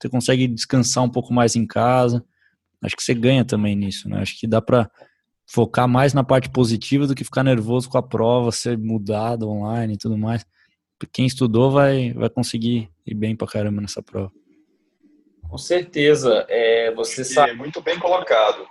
você 0.00 0.08
consegue 0.08 0.46
descansar 0.46 1.04
um 1.04 1.10
pouco 1.10 1.32
mais 1.32 1.56
em 1.56 1.66
casa. 1.66 2.24
Acho 2.82 2.96
que 2.96 3.02
você 3.02 3.12
ganha 3.12 3.44
também 3.44 3.76
nisso, 3.76 4.08
né? 4.08 4.20
Acho 4.20 4.38
que 4.38 4.46
dá 4.46 4.62
para 4.62 4.90
focar 5.46 5.88
mais 5.88 6.14
na 6.14 6.22
parte 6.22 6.48
positiva 6.48 7.06
do 7.06 7.14
que 7.14 7.24
ficar 7.24 7.42
nervoso 7.42 7.90
com 7.90 7.98
a 7.98 8.02
prova 8.02 8.52
ser 8.52 8.78
mudada 8.78 9.46
online 9.46 9.94
e 9.94 9.98
tudo 9.98 10.16
mais. 10.16 10.46
Quem 11.12 11.26
estudou 11.26 11.70
vai, 11.70 12.12
vai 12.12 12.30
conseguir 12.30 12.88
ir 13.06 13.14
bem 13.14 13.34
pra 13.34 13.48
caramba 13.48 13.80
nessa 13.80 14.02
prova. 14.02 14.30
Com 15.48 15.58
certeza. 15.58 16.46
É, 16.48 16.94
você 16.94 17.24
sabe. 17.24 17.54
Muito 17.54 17.82
bem 17.82 17.98
colocado. 17.98 18.64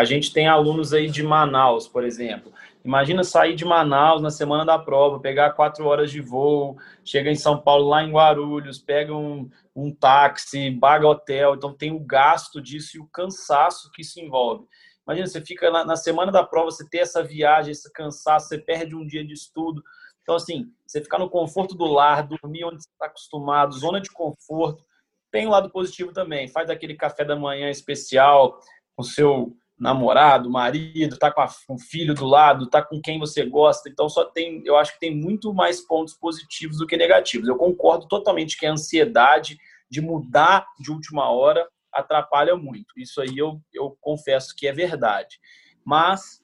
A 0.00 0.04
gente 0.06 0.32
tem 0.32 0.48
alunos 0.48 0.94
aí 0.94 1.10
de 1.10 1.22
Manaus, 1.22 1.86
por 1.86 2.04
exemplo. 2.04 2.50
Imagina 2.82 3.22
sair 3.22 3.54
de 3.54 3.66
Manaus 3.66 4.22
na 4.22 4.30
semana 4.30 4.64
da 4.64 4.78
prova, 4.78 5.20
pegar 5.20 5.52
quatro 5.52 5.84
horas 5.86 6.10
de 6.10 6.22
voo, 6.22 6.78
chega 7.04 7.30
em 7.30 7.34
São 7.34 7.60
Paulo, 7.60 7.86
lá 7.86 8.02
em 8.02 8.10
Guarulhos, 8.10 8.78
pega 8.78 9.14
um, 9.14 9.50
um 9.76 9.94
táxi, 9.94 10.70
paga 10.80 11.06
hotel. 11.06 11.54
Então 11.54 11.74
tem 11.74 11.92
o 11.92 12.00
gasto 12.00 12.62
disso 12.62 12.96
e 12.96 13.00
o 13.00 13.06
cansaço 13.08 13.90
que 13.92 14.00
isso 14.00 14.18
envolve. 14.18 14.64
Imagina, 15.06 15.26
você 15.26 15.42
fica 15.42 15.70
na, 15.70 15.84
na 15.84 15.96
semana 15.96 16.32
da 16.32 16.42
prova, 16.44 16.70
você 16.70 16.88
ter 16.88 17.00
essa 17.00 17.22
viagem, 17.22 17.72
esse 17.72 17.92
cansaço, 17.92 18.48
você 18.48 18.56
perde 18.56 18.96
um 18.96 19.06
dia 19.06 19.22
de 19.22 19.34
estudo. 19.34 19.82
Então, 20.22 20.34
assim, 20.34 20.72
você 20.86 21.02
ficar 21.02 21.18
no 21.18 21.28
conforto 21.28 21.74
do 21.74 21.84
lar, 21.84 22.26
dormir 22.26 22.64
onde 22.64 22.82
você 22.82 22.88
está 22.88 23.04
acostumado, 23.04 23.78
zona 23.78 24.00
de 24.00 24.08
conforto, 24.08 24.82
tem 25.30 25.46
um 25.46 25.50
lado 25.50 25.68
positivo 25.68 26.10
também. 26.10 26.48
Faz 26.48 26.70
aquele 26.70 26.94
café 26.94 27.22
da 27.22 27.36
manhã 27.36 27.68
especial 27.68 28.58
com 28.96 29.02
seu 29.02 29.59
namorado, 29.80 30.50
marido, 30.50 31.16
tá 31.16 31.32
com, 31.32 31.40
a, 31.40 31.48
com 31.66 31.74
o 31.74 31.78
filho 31.78 32.14
do 32.14 32.26
lado, 32.26 32.68
tá 32.68 32.82
com 32.82 33.00
quem 33.00 33.18
você 33.18 33.46
gosta. 33.46 33.88
Então 33.88 34.10
só 34.10 34.26
tem, 34.26 34.62
eu 34.66 34.76
acho 34.76 34.92
que 34.92 35.00
tem 35.00 35.16
muito 35.16 35.54
mais 35.54 35.80
pontos 35.80 36.12
positivos 36.12 36.76
do 36.76 36.86
que 36.86 36.98
negativos. 36.98 37.48
Eu 37.48 37.56
concordo 37.56 38.06
totalmente 38.06 38.58
que 38.58 38.66
a 38.66 38.72
ansiedade 38.72 39.58
de 39.90 40.02
mudar 40.02 40.66
de 40.78 40.92
última 40.92 41.30
hora 41.30 41.66
atrapalha 41.90 42.54
muito. 42.54 42.92
Isso 42.98 43.22
aí 43.22 43.38
eu, 43.38 43.58
eu 43.72 43.96
confesso 44.02 44.54
que 44.54 44.68
é 44.68 44.72
verdade. 44.72 45.40
Mas 45.82 46.42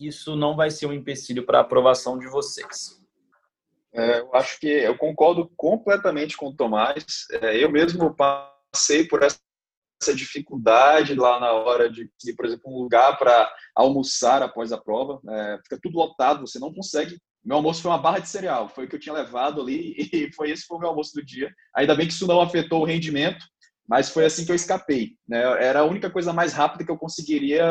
isso 0.00 0.36
não 0.36 0.54
vai 0.54 0.70
ser 0.70 0.86
um 0.86 0.92
empecilho 0.92 1.44
para 1.44 1.58
a 1.58 1.62
aprovação 1.62 2.16
de 2.16 2.28
vocês. 2.28 3.02
É, 3.92 4.20
eu 4.20 4.34
acho 4.34 4.58
que 4.60 4.68
eu 4.68 4.96
concordo 4.96 5.50
completamente 5.56 6.36
com 6.36 6.46
o 6.46 6.54
Tomás. 6.54 7.26
É, 7.32 7.62
eu 7.62 7.70
mesmo 7.70 8.14
passei 8.14 9.06
por 9.06 9.22
essa 9.22 9.38
dificuldade 10.10 11.14
lá 11.14 11.38
na 11.38 11.52
hora 11.52 11.90
de, 11.90 12.10
de 12.18 12.34
por 12.34 12.46
exemplo, 12.46 12.72
um 12.72 12.82
lugar 12.82 13.18
para 13.18 13.52
almoçar 13.76 14.42
após 14.42 14.72
a 14.72 14.78
prova. 14.78 15.20
É, 15.28 15.58
fica 15.62 15.78
tudo 15.80 15.98
lotado, 15.98 16.40
você 16.40 16.58
não 16.58 16.72
consegue. 16.72 17.18
Meu 17.44 17.56
almoço 17.56 17.82
foi 17.82 17.90
uma 17.90 17.98
barra 17.98 18.20
de 18.20 18.28
cereal, 18.28 18.68
foi 18.68 18.84
o 18.84 18.88
que 18.88 18.96
eu 18.96 19.00
tinha 19.00 19.14
levado 19.14 19.60
ali 19.60 19.94
e 20.12 20.32
foi 20.34 20.50
esse 20.50 20.64
foi 20.64 20.76
o 20.78 20.80
meu 20.80 20.88
almoço 20.88 21.12
do 21.14 21.24
dia. 21.24 21.52
Ainda 21.76 21.94
bem 21.94 22.06
que 22.06 22.12
isso 22.12 22.26
não 22.26 22.40
afetou 22.40 22.82
o 22.82 22.86
rendimento, 22.86 23.44
mas 23.88 24.10
foi 24.10 24.24
assim 24.24 24.44
que 24.44 24.50
eu 24.50 24.56
escapei. 24.56 25.10
Né? 25.28 25.42
Era 25.62 25.80
a 25.80 25.84
única 25.84 26.10
coisa 26.10 26.32
mais 26.32 26.52
rápida 26.52 26.84
que 26.84 26.90
eu 26.90 26.98
conseguiria 26.98 27.64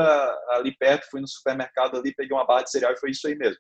ali 0.52 0.76
perto. 0.78 1.08
Fui 1.10 1.22
no 1.22 1.28
supermercado 1.28 1.98
ali, 1.98 2.14
peguei 2.14 2.36
uma 2.36 2.46
barra 2.46 2.64
de 2.64 2.72
cereal 2.72 2.94
e 2.94 3.00
foi 3.00 3.12
isso 3.12 3.28
aí 3.28 3.36
mesmo. 3.36 3.58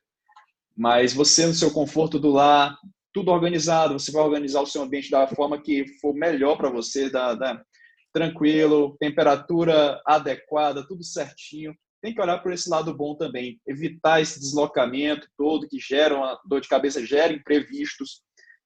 Mas 0.77 1.13
você, 1.13 1.45
no 1.45 1.53
seu 1.53 1.71
conforto 1.71 2.19
do 2.19 2.29
lar, 2.29 2.77
tudo 3.13 3.31
organizado, 3.31 3.97
você 3.97 4.11
vai 4.11 4.23
organizar 4.23 4.61
o 4.61 4.65
seu 4.65 4.81
ambiente 4.81 5.09
da 5.09 5.27
forma 5.27 5.61
que 5.61 5.85
for 5.99 6.13
melhor 6.13 6.57
para 6.57 6.69
você, 6.69 7.09
da, 7.09 7.33
da, 7.33 7.61
tranquilo, 8.13 8.95
temperatura 8.99 10.01
adequada, 10.05 10.85
tudo 10.87 11.03
certinho. 11.03 11.75
Tem 12.01 12.13
que 12.13 12.21
olhar 12.21 12.39
por 12.39 12.51
esse 12.51 12.69
lado 12.69 12.95
bom 12.95 13.15
também, 13.15 13.59
evitar 13.67 14.21
esse 14.21 14.39
deslocamento 14.39 15.27
todo 15.37 15.67
que 15.67 15.79
gera 15.79 16.15
uma 16.15 16.39
dor 16.45 16.61
de 16.61 16.67
cabeça, 16.67 17.05
gera 17.05 17.31
imprevistos, 17.31 18.21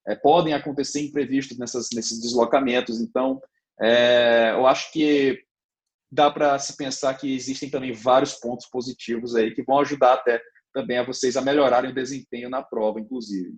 é, 0.07 0.15
podem 0.15 0.53
acontecer 0.53 1.01
imprevistos 1.01 1.57
nessas, 1.57 1.89
nesses 1.93 2.21
deslocamentos. 2.21 3.01
Então, 3.01 3.41
é, 3.81 4.51
eu 4.53 4.65
acho 4.65 4.91
que 4.91 5.43
dá 6.11 6.31
para 6.31 6.57
se 6.59 6.77
pensar 6.77 7.13
que 7.15 7.35
existem 7.35 7.69
também 7.69 7.91
vários 7.91 8.35
pontos 8.35 8.67
positivos 8.67 9.35
aí 9.35 9.53
que 9.53 9.63
vão 9.63 9.79
ajudar 9.79 10.13
até 10.13 10.41
também 10.73 10.97
a 10.97 11.05
vocês 11.05 11.35
a 11.35 11.41
melhorarem 11.41 11.91
o 11.91 11.95
desempenho 11.95 12.49
na 12.49 12.61
prova, 12.61 12.99
inclusive. 12.99 13.57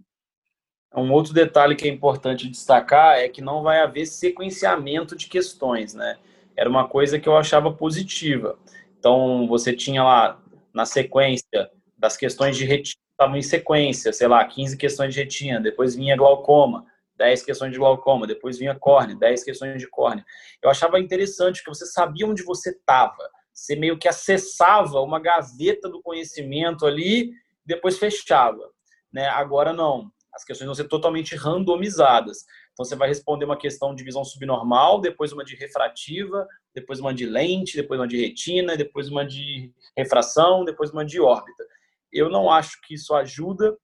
Um 0.96 1.12
outro 1.12 1.34
detalhe 1.34 1.76
que 1.76 1.88
é 1.88 1.92
importante 1.92 2.48
destacar 2.48 3.18
é 3.18 3.30
que 3.30 3.42
não 3.42 3.62
vai 3.62 3.80
haver 3.80 4.06
sequenciamento 4.06 5.16
de 5.16 5.28
questões, 5.28 5.94
né? 5.94 6.18
Era 6.56 6.70
uma 6.70 6.88
coisa 6.88 7.20
que 7.20 7.30
eu 7.30 7.38
achava 7.38 7.72
positiva. 7.72 8.58
Então, 8.98 9.48
você 9.48 9.74
tinha 9.74 10.04
lá, 10.04 10.42
na 10.74 10.86
sequência, 10.86 11.70
das 11.98 12.18
questões 12.18 12.58
de 12.58 12.66
retina, 12.66 13.02
estavam 13.12 13.38
em 13.38 13.42
sequência, 13.42 14.14
sei 14.14 14.28
lá, 14.28 14.44
15 14.46 14.78
questões 14.78 15.14
de 15.14 15.20
retina, 15.20 15.60
depois 15.60 15.96
vinha 15.96 16.16
glaucoma, 16.16 16.86
10 17.18 17.44
questões 17.44 17.72
de 17.72 17.78
glaucoma, 17.78 18.28
depois 18.28 18.58
vinha 18.58 18.76
córnea, 18.76 19.16
10 19.16 19.44
questões 19.44 19.80
de 19.80 19.88
córnea. 19.88 20.26
Eu 20.62 20.70
achava 20.70 21.00
interessante 21.00 21.64
que 21.64 21.70
você 21.70 21.86
sabia 21.86 22.28
onde 22.28 22.44
você 22.44 22.70
estava 22.70 23.30
você 23.58 23.76
meio 23.76 23.98
que 23.98 24.08
acessava 24.08 25.02
uma 25.02 25.20
gaveta 25.20 25.90
do 25.90 26.02
conhecimento 26.02 26.86
ali, 26.86 27.32
depois 27.66 27.98
fechava. 27.98 28.70
Né? 29.12 29.28
Agora 29.28 29.74
não. 29.74 30.12
As 30.38 30.46
questões 30.46 30.68
vão 30.68 30.76
ser 30.76 30.88
totalmente 30.88 31.36
randomizadas. 31.36 32.46
Então 32.72 32.86
você 32.86 32.96
vai 32.96 33.08
responder 33.08 33.44
uma 33.44 33.58
questão 33.58 33.96
de 33.96 34.04
visão 34.04 34.24
subnormal, 34.24 35.02
depois 35.02 35.34
uma 35.34 35.44
de 35.44 35.56
refrativa, 35.56 36.48
depois 36.76 37.00
uma 37.00 37.12
de 37.12 37.26
lente, 37.26 37.76
depois 37.76 38.00
uma 38.00 38.08
de 38.08 38.22
retina, 38.22 38.78
depois 38.78 39.10
uma 39.10 39.26
de 39.26 39.74
refração, 39.98 40.64
depois 40.64 40.92
uma 40.92 41.04
de 41.04 41.20
órbita. 41.20 41.66
Eu 42.14 42.30
não 42.30 42.52
acho 42.52 42.80
que 42.84 42.94
isso 42.94 43.16
ajuda, 43.16 43.76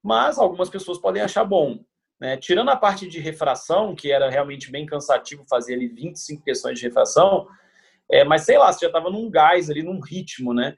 mas 0.00 0.38
algumas 0.38 0.70
pessoas 0.70 0.98
podem 1.00 1.20
achar 1.20 1.42
bom. 1.42 1.80
Né? 2.20 2.36
Tirando 2.36 2.70
a 2.70 2.76
parte 2.76 3.08
de 3.08 3.18
refração, 3.18 3.92
que 3.92 4.12
era 4.12 4.30
realmente 4.30 4.70
bem 4.70 4.86
cansativo 4.86 5.44
fazer 5.50 5.74
ali 5.74 5.88
25 5.88 6.44
questões 6.44 6.78
de 6.78 6.86
refração, 6.86 7.48
É, 8.10 8.24
mas 8.24 8.44
sei 8.44 8.56
lá, 8.56 8.72
você 8.72 8.86
já 8.86 8.86
estava 8.86 9.10
num 9.10 9.28
gás 9.28 9.68
ali, 9.68 9.82
num 9.82 10.00
ritmo, 10.00 10.54
né? 10.54 10.74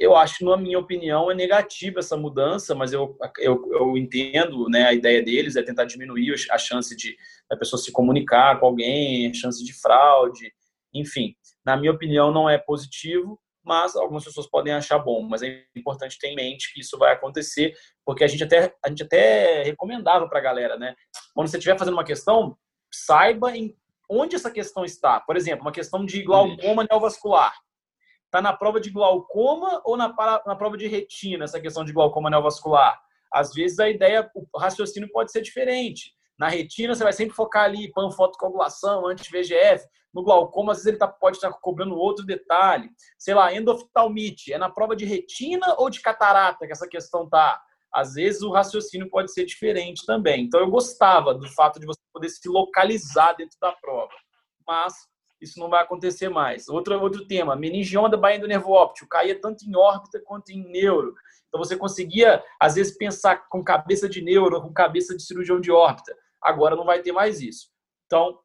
Eu 0.00 0.16
acho 0.16 0.46
na 0.46 0.56
minha 0.56 0.78
opinião, 0.78 1.30
é 1.30 1.34
negativa 1.34 1.98
essa 1.98 2.16
mudança, 2.16 2.74
mas 2.74 2.90
eu, 2.90 3.18
eu, 3.38 3.70
eu 3.70 3.98
entendo 3.98 4.66
né, 4.70 4.86
a 4.86 4.94
ideia 4.94 5.22
deles, 5.22 5.56
é 5.56 5.62
tentar 5.62 5.84
diminuir 5.84 6.34
a 6.50 6.56
chance 6.56 6.96
de 6.96 7.14
a 7.52 7.56
pessoa 7.56 7.78
se 7.78 7.92
comunicar 7.92 8.58
com 8.58 8.64
alguém, 8.64 9.28
a 9.28 9.34
chance 9.34 9.62
de 9.62 9.74
fraude, 9.74 10.50
enfim. 10.94 11.34
Na 11.66 11.76
minha 11.76 11.92
opinião, 11.92 12.32
não 12.32 12.48
é 12.48 12.56
positivo, 12.56 13.38
mas 13.62 13.94
algumas 13.94 14.24
pessoas 14.24 14.48
podem 14.48 14.72
achar 14.72 14.98
bom. 14.98 15.20
Mas 15.20 15.42
é 15.42 15.64
importante 15.76 16.18
ter 16.18 16.28
em 16.28 16.34
mente 16.34 16.72
que 16.72 16.80
isso 16.80 16.96
vai 16.96 17.12
acontecer, 17.12 17.74
porque 18.02 18.24
a 18.24 18.26
gente 18.26 18.42
até, 18.42 18.74
a 18.82 18.88
gente 18.88 19.02
até 19.02 19.64
recomendava 19.64 20.26
para 20.30 20.38
a 20.38 20.42
galera, 20.42 20.78
né? 20.78 20.94
Quando 21.34 21.48
você 21.48 21.58
estiver 21.58 21.78
fazendo 21.78 21.92
uma 21.92 22.04
questão, 22.04 22.56
saiba 22.90 23.54
em 23.54 23.76
onde 24.08 24.34
essa 24.34 24.50
questão 24.50 24.82
está. 24.82 25.20
Por 25.20 25.36
exemplo, 25.36 25.60
uma 25.60 25.72
questão 25.72 26.06
de 26.06 26.22
glaucoma 26.22 26.86
neovascular. 26.90 27.52
Está 28.30 28.40
na 28.40 28.52
prova 28.52 28.80
de 28.80 28.90
glaucoma 28.90 29.82
ou 29.84 29.96
na, 29.96 30.14
na 30.46 30.54
prova 30.54 30.76
de 30.76 30.86
retina, 30.86 31.42
essa 31.42 31.60
questão 31.60 31.84
de 31.84 31.92
glaucoma 31.92 32.30
neovascular? 32.30 32.96
Às 33.32 33.52
vezes 33.52 33.80
a 33.80 33.90
ideia, 33.90 34.30
o 34.36 34.56
raciocínio 34.56 35.10
pode 35.10 35.32
ser 35.32 35.40
diferente. 35.40 36.14
Na 36.38 36.46
retina, 36.48 36.94
você 36.94 37.02
vai 37.02 37.12
sempre 37.12 37.34
focar 37.34 37.64
ali 37.64 37.92
panfotocoagulação, 37.92 39.04
anti-VGF. 39.08 39.84
No 40.14 40.22
glaucoma, 40.22 40.70
às 40.70 40.78
vezes 40.78 40.86
ele 40.86 40.96
tá, 40.96 41.08
pode 41.08 41.38
estar 41.38 41.52
cobrando 41.54 41.96
outro 41.96 42.24
detalhe. 42.24 42.88
Sei 43.18 43.34
lá, 43.34 43.52
endoftalmite. 43.52 44.52
É 44.52 44.58
na 44.58 44.70
prova 44.70 44.94
de 44.94 45.04
retina 45.04 45.74
ou 45.76 45.90
de 45.90 46.00
catarata 46.00 46.66
que 46.66 46.72
essa 46.72 46.86
questão 46.86 47.28
tá? 47.28 47.60
Às 47.92 48.14
vezes 48.14 48.42
o 48.42 48.52
raciocínio 48.52 49.10
pode 49.10 49.32
ser 49.32 49.44
diferente 49.44 50.06
também. 50.06 50.44
Então 50.44 50.60
eu 50.60 50.70
gostava 50.70 51.34
do 51.34 51.48
fato 51.48 51.80
de 51.80 51.86
você 51.86 52.00
poder 52.12 52.28
se 52.28 52.48
localizar 52.48 53.32
dentro 53.32 53.58
da 53.60 53.72
prova. 53.72 54.12
Mas 54.64 54.94
isso 55.40 55.58
não 55.58 55.68
vai 55.68 55.82
acontecer 55.82 56.28
mais. 56.28 56.68
Outro, 56.68 57.00
outro 57.00 57.26
tema, 57.26 57.56
meningioma 57.56 58.08
da 58.08 58.16
baía 58.16 58.38
do 58.38 58.48
nervo 58.48 58.72
óptico, 58.72 59.08
caía 59.08 59.40
tanto 59.40 59.64
em 59.64 59.74
órbita 59.74 60.20
quanto 60.20 60.50
em 60.50 60.70
neuro. 60.70 61.14
Então 61.48 61.58
você 61.58 61.76
conseguia, 61.76 62.42
às 62.60 62.74
vezes, 62.76 62.96
pensar 62.96 63.48
com 63.48 63.64
cabeça 63.64 64.08
de 64.08 64.22
neuro, 64.22 64.62
com 64.62 64.72
cabeça 64.72 65.16
de 65.16 65.22
cirurgião 65.22 65.60
de 65.60 65.70
órbita. 65.70 66.16
Agora 66.40 66.76
não 66.76 66.84
vai 66.84 67.00
ter 67.00 67.12
mais 67.12 67.40
isso. 67.40 67.68
Então, 68.06 68.38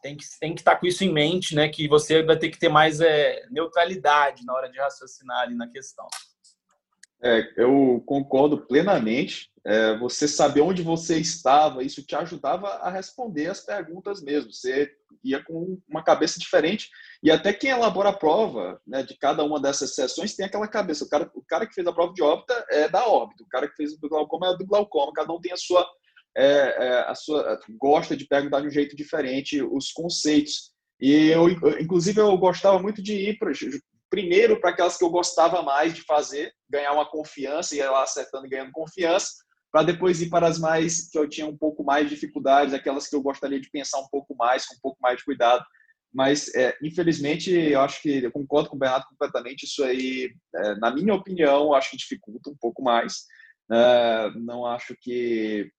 tem 0.00 0.16
que, 0.16 0.24
tem 0.40 0.54
que 0.54 0.60
estar 0.60 0.76
com 0.76 0.86
isso 0.86 1.04
em 1.04 1.12
mente, 1.12 1.54
né? 1.54 1.68
Que 1.68 1.88
você 1.88 2.22
vai 2.22 2.38
ter 2.38 2.48
que 2.50 2.58
ter 2.58 2.68
mais 2.68 3.00
é, 3.00 3.46
neutralidade 3.50 4.44
na 4.44 4.54
hora 4.54 4.70
de 4.70 4.78
raciocinar 4.78 5.40
ali 5.40 5.54
na 5.54 5.68
questão. 5.68 6.06
É, 7.22 7.52
eu 7.56 8.02
concordo 8.06 8.66
plenamente. 8.66 9.50
É, 9.64 9.98
você 9.98 10.26
saber 10.26 10.62
onde 10.62 10.82
você 10.82 11.18
estava, 11.18 11.82
isso 11.82 12.02
te 12.02 12.14
ajudava 12.14 12.68
a 12.68 12.90
responder 12.90 13.48
as 13.48 13.60
perguntas 13.60 14.22
mesmo. 14.22 14.52
Você 14.52 14.90
ia 15.22 15.42
com 15.42 15.78
uma 15.88 16.02
cabeça 16.02 16.38
diferente. 16.38 16.88
E 17.22 17.30
até 17.30 17.52
quem 17.52 17.70
elabora 17.70 18.10
a 18.10 18.16
prova 18.16 18.80
né, 18.86 19.02
de 19.02 19.16
cada 19.18 19.44
uma 19.44 19.60
dessas 19.60 19.94
sessões 19.94 20.34
tem 20.34 20.46
aquela 20.46 20.68
cabeça. 20.68 21.04
O 21.04 21.08
cara, 21.08 21.30
o 21.34 21.42
cara 21.42 21.66
que 21.66 21.74
fez 21.74 21.86
a 21.86 21.92
prova 21.92 22.14
de 22.14 22.22
órbita 22.22 22.64
é 22.70 22.88
da 22.88 23.06
órbita, 23.06 23.42
o 23.42 23.48
cara 23.48 23.68
que 23.68 23.76
fez 23.76 23.98
do 23.98 24.08
glaucoma 24.08 24.48
é 24.48 24.56
do 24.56 24.66
glaucoma. 24.66 25.12
Cada 25.12 25.32
um 25.32 25.40
tem 25.40 25.52
a 25.52 25.56
sua 25.56 25.86
é, 26.36 26.44
é, 26.44 27.00
a 27.00 27.14
sua, 27.16 27.58
gosta 27.80 28.16
de 28.16 28.24
perguntar 28.26 28.60
de 28.60 28.68
um 28.68 28.70
jeito 28.70 28.94
diferente 28.94 29.60
os 29.60 29.90
conceitos. 29.90 30.70
E 31.00 31.28
eu, 31.28 31.48
inclusive, 31.80 32.20
eu 32.20 32.36
gostava 32.38 32.78
muito 32.78 33.02
de 33.02 33.14
ir 33.14 33.38
pra, 33.38 33.50
primeiro 34.10 34.60
para 34.60 34.70
aquelas 34.70 34.96
que 34.96 35.04
eu 35.04 35.10
gostava 35.10 35.62
mais 35.62 35.94
de 35.94 36.02
fazer, 36.02 36.52
ganhar 36.68 36.92
uma 36.92 37.08
confiança, 37.08 37.74
ir 37.74 37.88
lá 37.88 38.02
acertando 38.02 38.46
e 38.46 38.50
ganhando 38.50 38.72
confiança, 38.72 39.32
para 39.70 39.82
depois 39.82 40.20
ir 40.22 40.30
para 40.30 40.46
as 40.46 40.58
mais 40.58 41.10
que 41.10 41.18
eu 41.18 41.28
tinha 41.28 41.46
um 41.46 41.56
pouco 41.56 41.84
mais 41.84 42.08
de 42.08 42.14
dificuldades, 42.14 42.72
aquelas 42.72 43.06
que 43.06 43.14
eu 43.14 43.22
gostaria 43.22 43.60
de 43.60 43.70
pensar 43.70 43.98
um 43.98 44.08
pouco 44.08 44.34
mais, 44.34 44.66
com 44.66 44.74
um 44.74 44.80
pouco 44.80 44.98
mais 45.00 45.18
de 45.18 45.24
cuidado. 45.24 45.64
Mas, 46.12 46.52
é, 46.54 46.74
infelizmente, 46.82 47.50
eu 47.50 47.80
acho 47.82 48.00
que 48.00 48.24
eu 48.24 48.32
concordo 48.32 48.70
com 48.70 48.76
o 48.76 48.78
Bernardo 48.78 49.06
completamente. 49.10 49.64
Isso 49.64 49.84
aí, 49.84 50.32
é, 50.54 50.74
na 50.76 50.90
minha 50.90 51.12
opinião, 51.14 51.74
acho 51.74 51.90
que 51.90 51.98
dificulta 51.98 52.48
um 52.48 52.56
pouco 52.58 52.82
mais. 52.82 53.26
É, 53.70 54.30
não 54.36 54.64
acho 54.64 54.96
que 54.98 55.70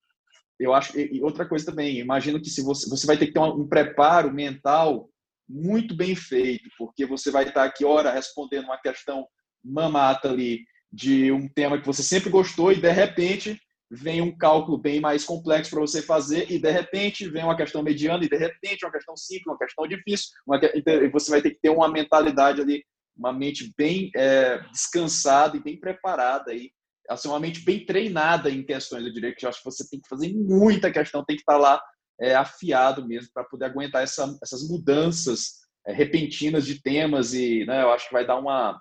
eu 0.60 0.74
acho 0.74 1.00
e 1.00 1.24
outra 1.24 1.48
coisa 1.48 1.66
também 1.66 2.00
imagino 2.00 2.40
que 2.40 2.50
se 2.50 2.62
você 2.62 2.88
você 2.90 3.08
vai 3.08 3.18
ter 3.18 3.28
que 3.28 3.34
ter 3.34 3.40
um 3.40 3.68
preparo 3.68 4.32
mental 4.32 5.10
muito 5.50 5.96
bem 5.96 6.16
feito 6.16 6.70
porque 6.78 7.06
você 7.06 7.32
vai 7.32 7.48
estar 7.48 7.64
aqui 7.64 7.84
hora 7.84 8.12
respondendo 8.12 8.66
uma 8.66 8.80
questão 8.80 9.28
mamata 9.64 10.30
ali 10.30 10.64
de 10.92 11.32
um 11.32 11.48
tema 11.48 11.80
que 11.80 11.86
você 11.86 12.04
sempre 12.04 12.30
gostou 12.30 12.72
e 12.72 12.80
de 12.80 12.92
repente 12.92 13.60
vem 13.92 14.22
um 14.22 14.36
cálculo 14.38 14.78
bem 14.78 15.00
mais 15.00 15.24
complexo 15.24 15.72
para 15.72 15.80
você 15.80 16.02
fazer 16.02 16.52
e 16.52 16.60
de 16.60 16.70
repente 16.70 17.28
vem 17.28 17.44
uma 17.44 17.58
questão 17.58 17.82
mediana 17.82 18.24
e 18.24 18.30
de 18.30 18.38
repente 18.38 18.86
uma 18.86 18.92
questão 18.92 19.18
simples 19.18 19.48
uma 19.48 19.58
questão 19.58 19.88
difícil 19.88 20.30
uma, 20.46 20.60
você 21.12 21.32
vai 21.32 21.42
ter 21.42 21.52
que 21.52 21.60
ter 21.60 21.70
uma 21.70 21.90
mentalidade 21.90 22.62
ali 22.62 22.84
uma 23.18 23.34
mente 23.34 23.74
bem 23.76 24.12
é, 24.16 24.60
descansada 24.72 25.58
e 25.58 25.64
bem 25.64 25.80
preparada 25.80 26.52
aí 26.52 26.72
assim, 27.10 27.28
uma 27.28 27.40
mente 27.40 27.62
bem 27.62 27.84
treinada 27.84 28.52
em 28.52 28.64
questões, 28.64 29.04
eu 29.04 29.12
diria 29.12 29.34
que 29.34 29.44
eu 29.44 29.50
acho 29.50 29.60
que 29.60 29.66
você 29.66 29.88
tem 29.90 30.00
que 30.00 30.08
fazer 30.08 30.32
muita 30.32 30.92
questão, 30.92 31.26
tem 31.26 31.36
que 31.36 31.42
estar 31.42 31.58
lá 31.58 31.82
é, 32.20 32.36
afiado 32.36 33.08
mesmo 33.08 33.32
para 33.34 33.44
poder 33.44 33.66
aguentar 33.66 34.04
essa, 34.04 34.38
essas 34.42 34.68
mudanças 34.68 35.60
é, 35.86 35.94
repentinas 35.94 36.66
de 36.66 36.82
temas 36.82 37.34
e 37.34 37.66
né, 37.66 37.82
eu 37.84 37.92
acho 37.92 38.08
que 38.08 38.14
vai 38.14 38.26
dar 38.26 38.38
uma 38.38 38.80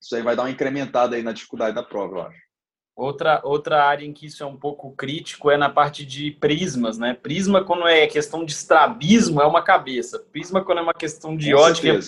isso 0.00 0.14
aí 0.14 0.22
vai 0.22 0.36
dar 0.36 0.42
uma 0.42 0.50
incrementada 0.50 1.16
aí 1.16 1.22
na 1.22 1.32
dificuldade 1.32 1.74
da 1.74 1.82
prova, 1.82 2.16
eu 2.16 2.22
acho. 2.22 2.46
Outra, 2.94 3.40
outra 3.44 3.84
área 3.84 4.06
em 4.06 4.12
que 4.12 4.26
isso 4.26 4.42
é 4.42 4.46
um 4.46 4.56
pouco 4.56 4.92
crítico 4.92 5.50
é 5.50 5.56
na 5.56 5.68
parte 5.68 6.06
de 6.06 6.30
prismas, 6.30 6.96
né? 6.96 7.12
Prisma, 7.12 7.62
quando 7.62 7.86
é 7.86 8.06
questão 8.06 8.44
de 8.44 8.52
estrabismo, 8.52 9.42
é 9.42 9.46
uma 9.46 9.62
cabeça. 9.62 10.18
Prisma, 10.32 10.64
quando 10.64 10.78
é 10.78 10.82
uma 10.82 10.94
questão 10.94 11.36
de 11.36 11.54
ótica, 11.54 12.00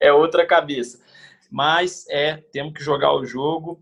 é 0.00 0.12
outra 0.12 0.44
cabeça. 0.44 1.00
Mas 1.48 2.06
é, 2.08 2.38
temos 2.52 2.72
que 2.72 2.82
jogar 2.82 3.12
o 3.14 3.24
jogo 3.24 3.80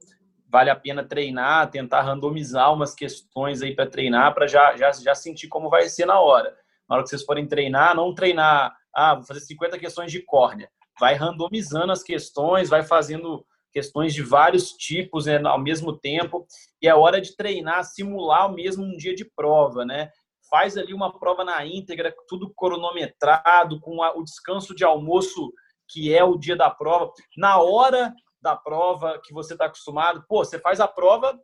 vale 0.54 0.70
a 0.70 0.76
pena 0.76 1.02
treinar, 1.02 1.68
tentar 1.68 2.02
randomizar 2.02 2.72
umas 2.72 2.94
questões 2.94 3.60
aí 3.60 3.74
para 3.74 3.90
treinar, 3.90 4.32
para 4.32 4.46
já, 4.46 4.76
já, 4.76 4.92
já 4.92 5.12
sentir 5.12 5.48
como 5.48 5.68
vai 5.68 5.88
ser 5.88 6.06
na 6.06 6.20
hora. 6.20 6.56
Na 6.88 6.94
hora 6.94 7.02
que 7.02 7.10
vocês 7.10 7.24
forem 7.24 7.44
treinar, 7.44 7.96
não 7.96 8.14
treinar, 8.14 8.72
ah, 8.94 9.16
vou 9.16 9.24
fazer 9.24 9.40
50 9.40 9.76
questões 9.80 10.12
de 10.12 10.22
córnea. 10.22 10.70
Vai 11.00 11.16
randomizando 11.16 11.90
as 11.90 12.04
questões, 12.04 12.68
vai 12.68 12.84
fazendo 12.84 13.44
questões 13.72 14.14
de 14.14 14.22
vários 14.22 14.70
tipos 14.74 15.26
né, 15.26 15.42
ao 15.44 15.58
mesmo 15.58 15.92
tempo. 15.98 16.46
E 16.80 16.86
é 16.86 16.94
hora 16.94 17.20
de 17.20 17.34
treinar, 17.34 17.82
simular 17.82 18.48
o 18.48 18.54
mesmo 18.54 18.84
um 18.84 18.96
dia 18.96 19.12
de 19.12 19.24
prova, 19.24 19.84
né? 19.84 20.08
Faz 20.48 20.76
ali 20.76 20.94
uma 20.94 21.18
prova 21.18 21.42
na 21.42 21.66
íntegra, 21.66 22.14
tudo 22.28 22.54
cronometrado, 22.54 23.80
com 23.80 24.04
a, 24.04 24.16
o 24.16 24.22
descanso 24.22 24.72
de 24.72 24.84
almoço 24.84 25.52
que 25.88 26.14
é 26.14 26.22
o 26.22 26.38
dia 26.38 26.54
da 26.54 26.70
prova. 26.70 27.12
Na 27.36 27.60
hora 27.60 28.14
da 28.44 28.54
prova 28.54 29.18
que 29.24 29.32
você 29.32 29.54
está 29.54 29.64
acostumado. 29.64 30.22
Pô, 30.28 30.44
você 30.44 30.58
faz 30.58 30.78
a 30.78 30.86
prova 30.86 31.36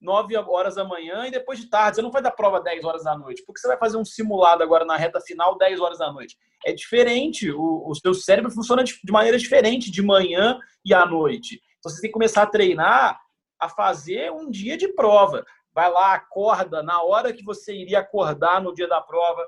9 0.00 0.36
horas 0.36 0.74
da 0.74 0.84
manhã 0.84 1.26
e 1.26 1.30
depois 1.30 1.58
de 1.58 1.68
tarde. 1.68 1.96
Você 1.96 2.02
não 2.02 2.12
faz 2.12 2.24
a 2.26 2.30
prova 2.30 2.60
10 2.60 2.84
horas 2.84 3.02
da 3.02 3.16
noite. 3.16 3.42
Porque 3.46 3.58
você 3.58 3.66
vai 3.66 3.78
fazer 3.78 3.96
um 3.96 4.04
simulado 4.04 4.62
agora 4.62 4.84
na 4.84 4.96
reta 4.96 5.20
final 5.20 5.56
10 5.56 5.80
horas 5.80 5.98
da 5.98 6.12
noite. 6.12 6.36
É 6.64 6.72
diferente. 6.72 7.50
O, 7.50 7.88
o 7.88 7.94
seu 7.94 8.12
cérebro 8.12 8.50
funciona 8.50 8.84
de, 8.84 9.00
de 9.02 9.12
maneira 9.12 9.38
diferente 9.38 9.90
de 9.90 10.02
manhã 10.02 10.60
e 10.84 10.92
à 10.92 11.06
noite. 11.06 11.60
Então 11.78 11.90
você 11.90 12.00
tem 12.00 12.10
que 12.10 12.14
começar 12.14 12.42
a 12.42 12.46
treinar 12.46 13.18
a 13.58 13.68
fazer 13.68 14.30
um 14.30 14.50
dia 14.50 14.76
de 14.76 14.88
prova. 14.88 15.44
Vai 15.72 15.90
lá, 15.90 16.14
acorda 16.14 16.82
na 16.82 17.02
hora 17.02 17.32
que 17.32 17.42
você 17.42 17.74
iria 17.74 18.00
acordar 18.00 18.62
no 18.62 18.74
dia 18.74 18.86
da 18.86 19.00
prova, 19.00 19.44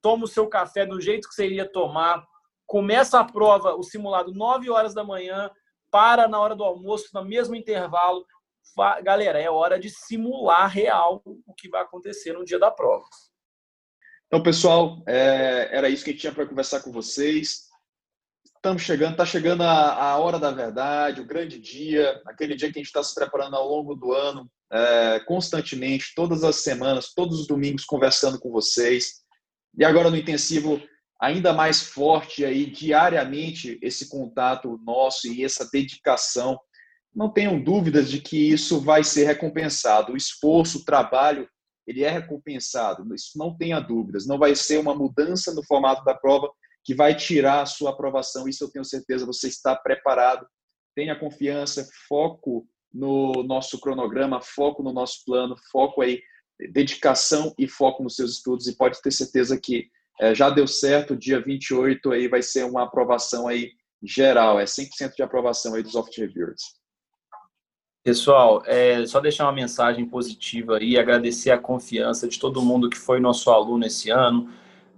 toma 0.00 0.24
o 0.24 0.28
seu 0.28 0.48
café 0.48 0.86
do 0.86 1.00
jeito 1.00 1.28
que 1.28 1.34
você 1.34 1.46
iria 1.46 1.70
tomar, 1.70 2.24
começa 2.66 3.20
a 3.20 3.24
prova, 3.24 3.74
o 3.74 3.82
simulado 3.82 4.32
9 4.32 4.70
horas 4.70 4.94
da 4.94 5.04
manhã, 5.04 5.50
para 5.96 6.28
na 6.28 6.38
hora 6.38 6.54
do 6.54 6.62
almoço, 6.62 7.08
no 7.14 7.24
mesmo 7.24 7.54
intervalo. 7.54 8.22
Galera, 9.02 9.40
é 9.40 9.50
hora 9.50 9.80
de 9.80 9.88
simular 9.88 10.68
real 10.68 11.22
o 11.24 11.54
que 11.54 11.70
vai 11.70 11.80
acontecer 11.80 12.34
no 12.34 12.44
dia 12.44 12.58
da 12.58 12.70
prova. 12.70 13.06
Então, 14.26 14.42
pessoal, 14.42 15.02
é, 15.08 15.70
era 15.72 15.88
isso 15.88 16.04
que 16.04 16.10
a 16.10 16.12
gente 16.12 16.20
tinha 16.20 16.34
para 16.34 16.44
conversar 16.44 16.82
com 16.82 16.92
vocês. 16.92 17.62
Estamos 18.44 18.82
chegando, 18.82 19.12
está 19.12 19.24
chegando 19.24 19.62
a, 19.62 19.94
a, 19.94 20.18
hora 20.18 20.38
da 20.38 20.50
verdade, 20.50 21.22
o 21.22 21.26
grande 21.26 21.58
dia, 21.58 22.20
aquele 22.26 22.54
dia 22.54 22.70
que 22.70 22.78
a 22.78 22.82
gente 22.82 22.88
está 22.88 23.02
se 23.02 23.14
preparando 23.14 23.56
ao 23.56 23.66
longo 23.66 23.94
do 23.94 24.12
ano, 24.12 24.50
é, 24.70 25.20
constantemente, 25.20 26.12
todas 26.14 26.44
as 26.44 26.56
semanas, 26.56 27.14
todos 27.14 27.40
os 27.40 27.46
domingos, 27.46 27.86
conversando 27.86 28.38
com 28.38 28.50
vocês. 28.50 29.22
E 29.78 29.82
agora 29.82 30.10
no 30.10 30.16
intensivo 30.18 30.78
ainda 31.20 31.52
mais 31.52 31.82
forte 31.82 32.44
aí 32.44 32.66
diariamente 32.66 33.78
esse 33.82 34.08
contato 34.08 34.78
nosso 34.84 35.28
e 35.28 35.44
essa 35.44 35.68
dedicação. 35.70 36.58
Não 37.14 37.32
tenham 37.32 37.62
dúvidas 37.62 38.10
de 38.10 38.20
que 38.20 38.50
isso 38.50 38.80
vai 38.80 39.02
ser 39.02 39.24
recompensado. 39.24 40.12
O 40.12 40.16
esforço, 40.16 40.78
o 40.78 40.84
trabalho, 40.84 41.48
ele 41.86 42.04
é 42.04 42.10
recompensado. 42.10 43.14
Isso 43.14 43.38
não 43.38 43.56
tenha 43.56 43.80
dúvidas. 43.80 44.26
Não 44.26 44.38
vai 44.38 44.54
ser 44.54 44.78
uma 44.78 44.94
mudança 44.94 45.54
no 45.54 45.64
formato 45.64 46.04
da 46.04 46.14
prova 46.14 46.50
que 46.84 46.94
vai 46.94 47.16
tirar 47.16 47.62
a 47.62 47.66
sua 47.66 47.90
aprovação. 47.90 48.46
Isso 48.46 48.62
eu 48.62 48.70
tenho 48.70 48.84
certeza. 48.84 49.24
Você 49.24 49.48
está 49.48 49.74
preparado. 49.74 50.46
Tenha 50.94 51.18
confiança, 51.18 51.88
foco 52.06 52.66
no 52.92 53.42
nosso 53.42 53.80
cronograma, 53.80 54.40
foco 54.40 54.82
no 54.82 54.92
nosso 54.92 55.22
plano, 55.24 55.54
foco 55.70 56.00
aí, 56.00 56.20
dedicação 56.72 57.54
e 57.58 57.66
foco 57.66 58.02
nos 58.02 58.16
seus 58.16 58.32
estudos. 58.32 58.66
E 58.66 58.76
pode 58.76 59.00
ter 59.00 59.10
certeza 59.10 59.58
que 59.58 59.88
é, 60.20 60.34
já 60.34 60.50
deu 60.50 60.66
certo, 60.66 61.16
dia 61.16 61.40
28 61.40 62.12
aí 62.12 62.28
vai 62.28 62.42
ser 62.42 62.64
uma 62.64 62.84
aprovação 62.84 63.48
aí 63.48 63.70
geral, 64.02 64.58
é 64.58 64.64
100% 64.64 65.14
de 65.16 65.22
aprovação 65.22 65.74
aí 65.74 65.82
dos 65.82 65.92
Soft 65.92 66.16
Reviewers. 66.16 66.62
Pessoal, 68.04 68.62
é, 68.66 69.04
só 69.04 69.18
deixar 69.18 69.44
uma 69.46 69.52
mensagem 69.52 70.06
positiva 70.06 70.76
aí, 70.76 70.96
agradecer 70.96 71.50
a 71.50 71.58
confiança 71.58 72.28
de 72.28 72.38
todo 72.38 72.62
mundo 72.62 72.88
que 72.88 72.96
foi 72.96 73.18
nosso 73.18 73.50
aluno 73.50 73.84
esse 73.84 74.10
ano, 74.10 74.48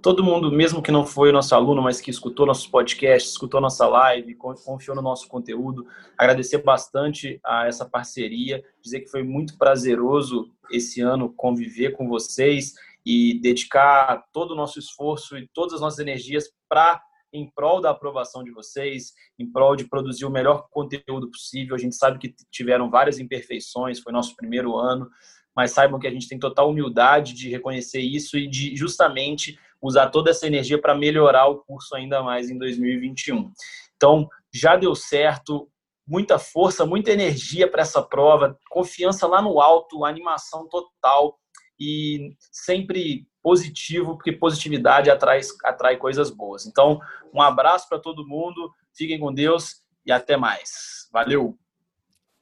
todo 0.02 0.22
mundo, 0.22 0.52
mesmo 0.52 0.82
que 0.82 0.92
não 0.92 1.06
foi 1.06 1.32
nosso 1.32 1.54
aluno, 1.54 1.82
mas 1.82 2.00
que 2.00 2.10
escutou 2.10 2.46
nossos 2.46 2.66
podcasts, 2.66 3.32
escutou 3.32 3.60
nossa 3.60 3.86
live, 3.86 4.34
confiou 4.34 4.94
no 4.94 5.02
nosso 5.02 5.26
conteúdo, 5.26 5.86
agradecer 6.18 6.58
bastante 6.58 7.40
a 7.44 7.66
essa 7.66 7.84
parceria, 7.84 8.62
dizer 8.82 9.00
que 9.00 9.10
foi 9.10 9.22
muito 9.22 9.56
prazeroso 9.56 10.50
esse 10.70 11.00
ano 11.00 11.32
conviver 11.34 11.92
com 11.92 12.08
vocês 12.08 12.74
e 13.04 13.40
dedicar 13.40 14.24
todo 14.32 14.52
o 14.52 14.54
nosso 14.54 14.78
esforço 14.78 15.36
e 15.36 15.48
todas 15.52 15.74
as 15.74 15.80
nossas 15.80 15.98
energias 15.98 16.48
para 16.68 17.00
em 17.32 17.50
prol 17.50 17.80
da 17.80 17.90
aprovação 17.90 18.42
de 18.42 18.50
vocês, 18.50 19.12
em 19.38 19.50
prol 19.50 19.76
de 19.76 19.84
produzir 19.84 20.24
o 20.24 20.30
melhor 20.30 20.66
conteúdo 20.70 21.30
possível. 21.30 21.74
A 21.74 21.78
gente 21.78 21.94
sabe 21.94 22.18
que 22.18 22.34
tiveram 22.50 22.90
várias 22.90 23.18
imperfeições, 23.18 24.00
foi 24.00 24.12
nosso 24.12 24.34
primeiro 24.34 24.76
ano, 24.76 25.08
mas 25.54 25.72
saibam 25.72 25.98
que 25.98 26.06
a 26.06 26.10
gente 26.10 26.28
tem 26.28 26.38
total 26.38 26.70
humildade 26.70 27.34
de 27.34 27.50
reconhecer 27.50 28.00
isso 28.00 28.38
e 28.38 28.46
de 28.46 28.74
justamente 28.76 29.58
usar 29.80 30.08
toda 30.08 30.30
essa 30.30 30.46
energia 30.46 30.80
para 30.80 30.94
melhorar 30.94 31.46
o 31.46 31.58
curso 31.58 31.94
ainda 31.94 32.22
mais 32.22 32.50
em 32.50 32.58
2021. 32.58 33.52
Então, 33.96 34.28
já 34.52 34.76
deu 34.76 34.94
certo, 34.94 35.68
muita 36.06 36.38
força, 36.38 36.86
muita 36.86 37.12
energia 37.12 37.70
para 37.70 37.82
essa 37.82 38.02
prova, 38.02 38.58
confiança 38.70 39.26
lá 39.26 39.42
no 39.42 39.60
alto, 39.60 40.04
animação 40.04 40.66
total 40.68 41.38
e 41.78 42.34
sempre 42.50 43.26
positivo, 43.42 44.14
porque 44.14 44.32
positividade 44.32 45.10
atrai, 45.10 45.40
atrai 45.64 45.96
coisas 45.96 46.30
boas. 46.30 46.66
Então, 46.66 47.00
um 47.32 47.40
abraço 47.40 47.88
para 47.88 47.98
todo 47.98 48.26
mundo, 48.26 48.72
fiquem 48.94 49.18
com 49.18 49.32
Deus 49.32 49.82
e 50.04 50.12
até 50.12 50.36
mais. 50.36 51.08
Valeu! 51.12 51.56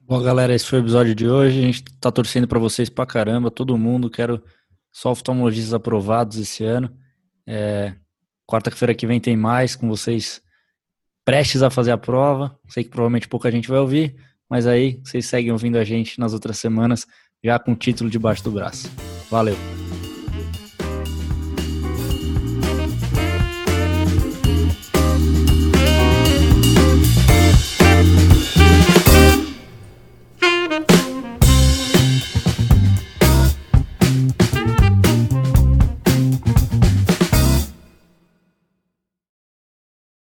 Bom, 0.01 0.22
galera, 0.22 0.55
esse 0.55 0.66
foi 0.66 0.79
o 0.79 0.83
episódio 0.83 1.14
de 1.14 1.29
hoje. 1.29 1.59
A 1.59 1.62
gente 1.62 1.83
está 1.83 2.12
torcendo 2.12 2.46
para 2.46 2.59
vocês 2.59 2.88
para 2.88 3.05
caramba, 3.05 3.51
todo 3.51 3.77
mundo. 3.77 4.09
Quero 4.09 4.42
só 4.92 5.11
oftalmologistas 5.11 5.75
aprovados 5.75 6.38
esse 6.38 6.64
ano. 6.64 6.96
É, 7.46 7.96
Quarta-feira 8.46 8.94
que 8.94 9.07
vem 9.07 9.18
tem 9.18 9.37
mais 9.37 9.75
com 9.75 9.88
vocês 9.88 10.40
prestes 11.25 11.62
a 11.62 11.70
fazer 11.70 11.90
a 11.90 11.99
prova. 11.99 12.57
Sei 12.68 12.85
que 12.85 12.90
provavelmente 12.90 13.27
pouca 13.27 13.51
gente 13.51 13.68
vai 13.68 13.81
ouvir, 13.81 14.14
mas 14.49 14.66
aí 14.66 15.01
vocês 15.05 15.27
seguem 15.27 15.51
ouvindo 15.51 15.77
a 15.77 15.85
gente 15.85 16.20
nas 16.20 16.33
outras 16.33 16.57
semanas, 16.57 17.07
já 17.42 17.59
com 17.59 17.72
o 17.72 17.77
título 17.77 18.09
debaixo 18.09 18.44
do 18.44 18.53
braço. 18.53 18.88
Valeu! 19.30 19.86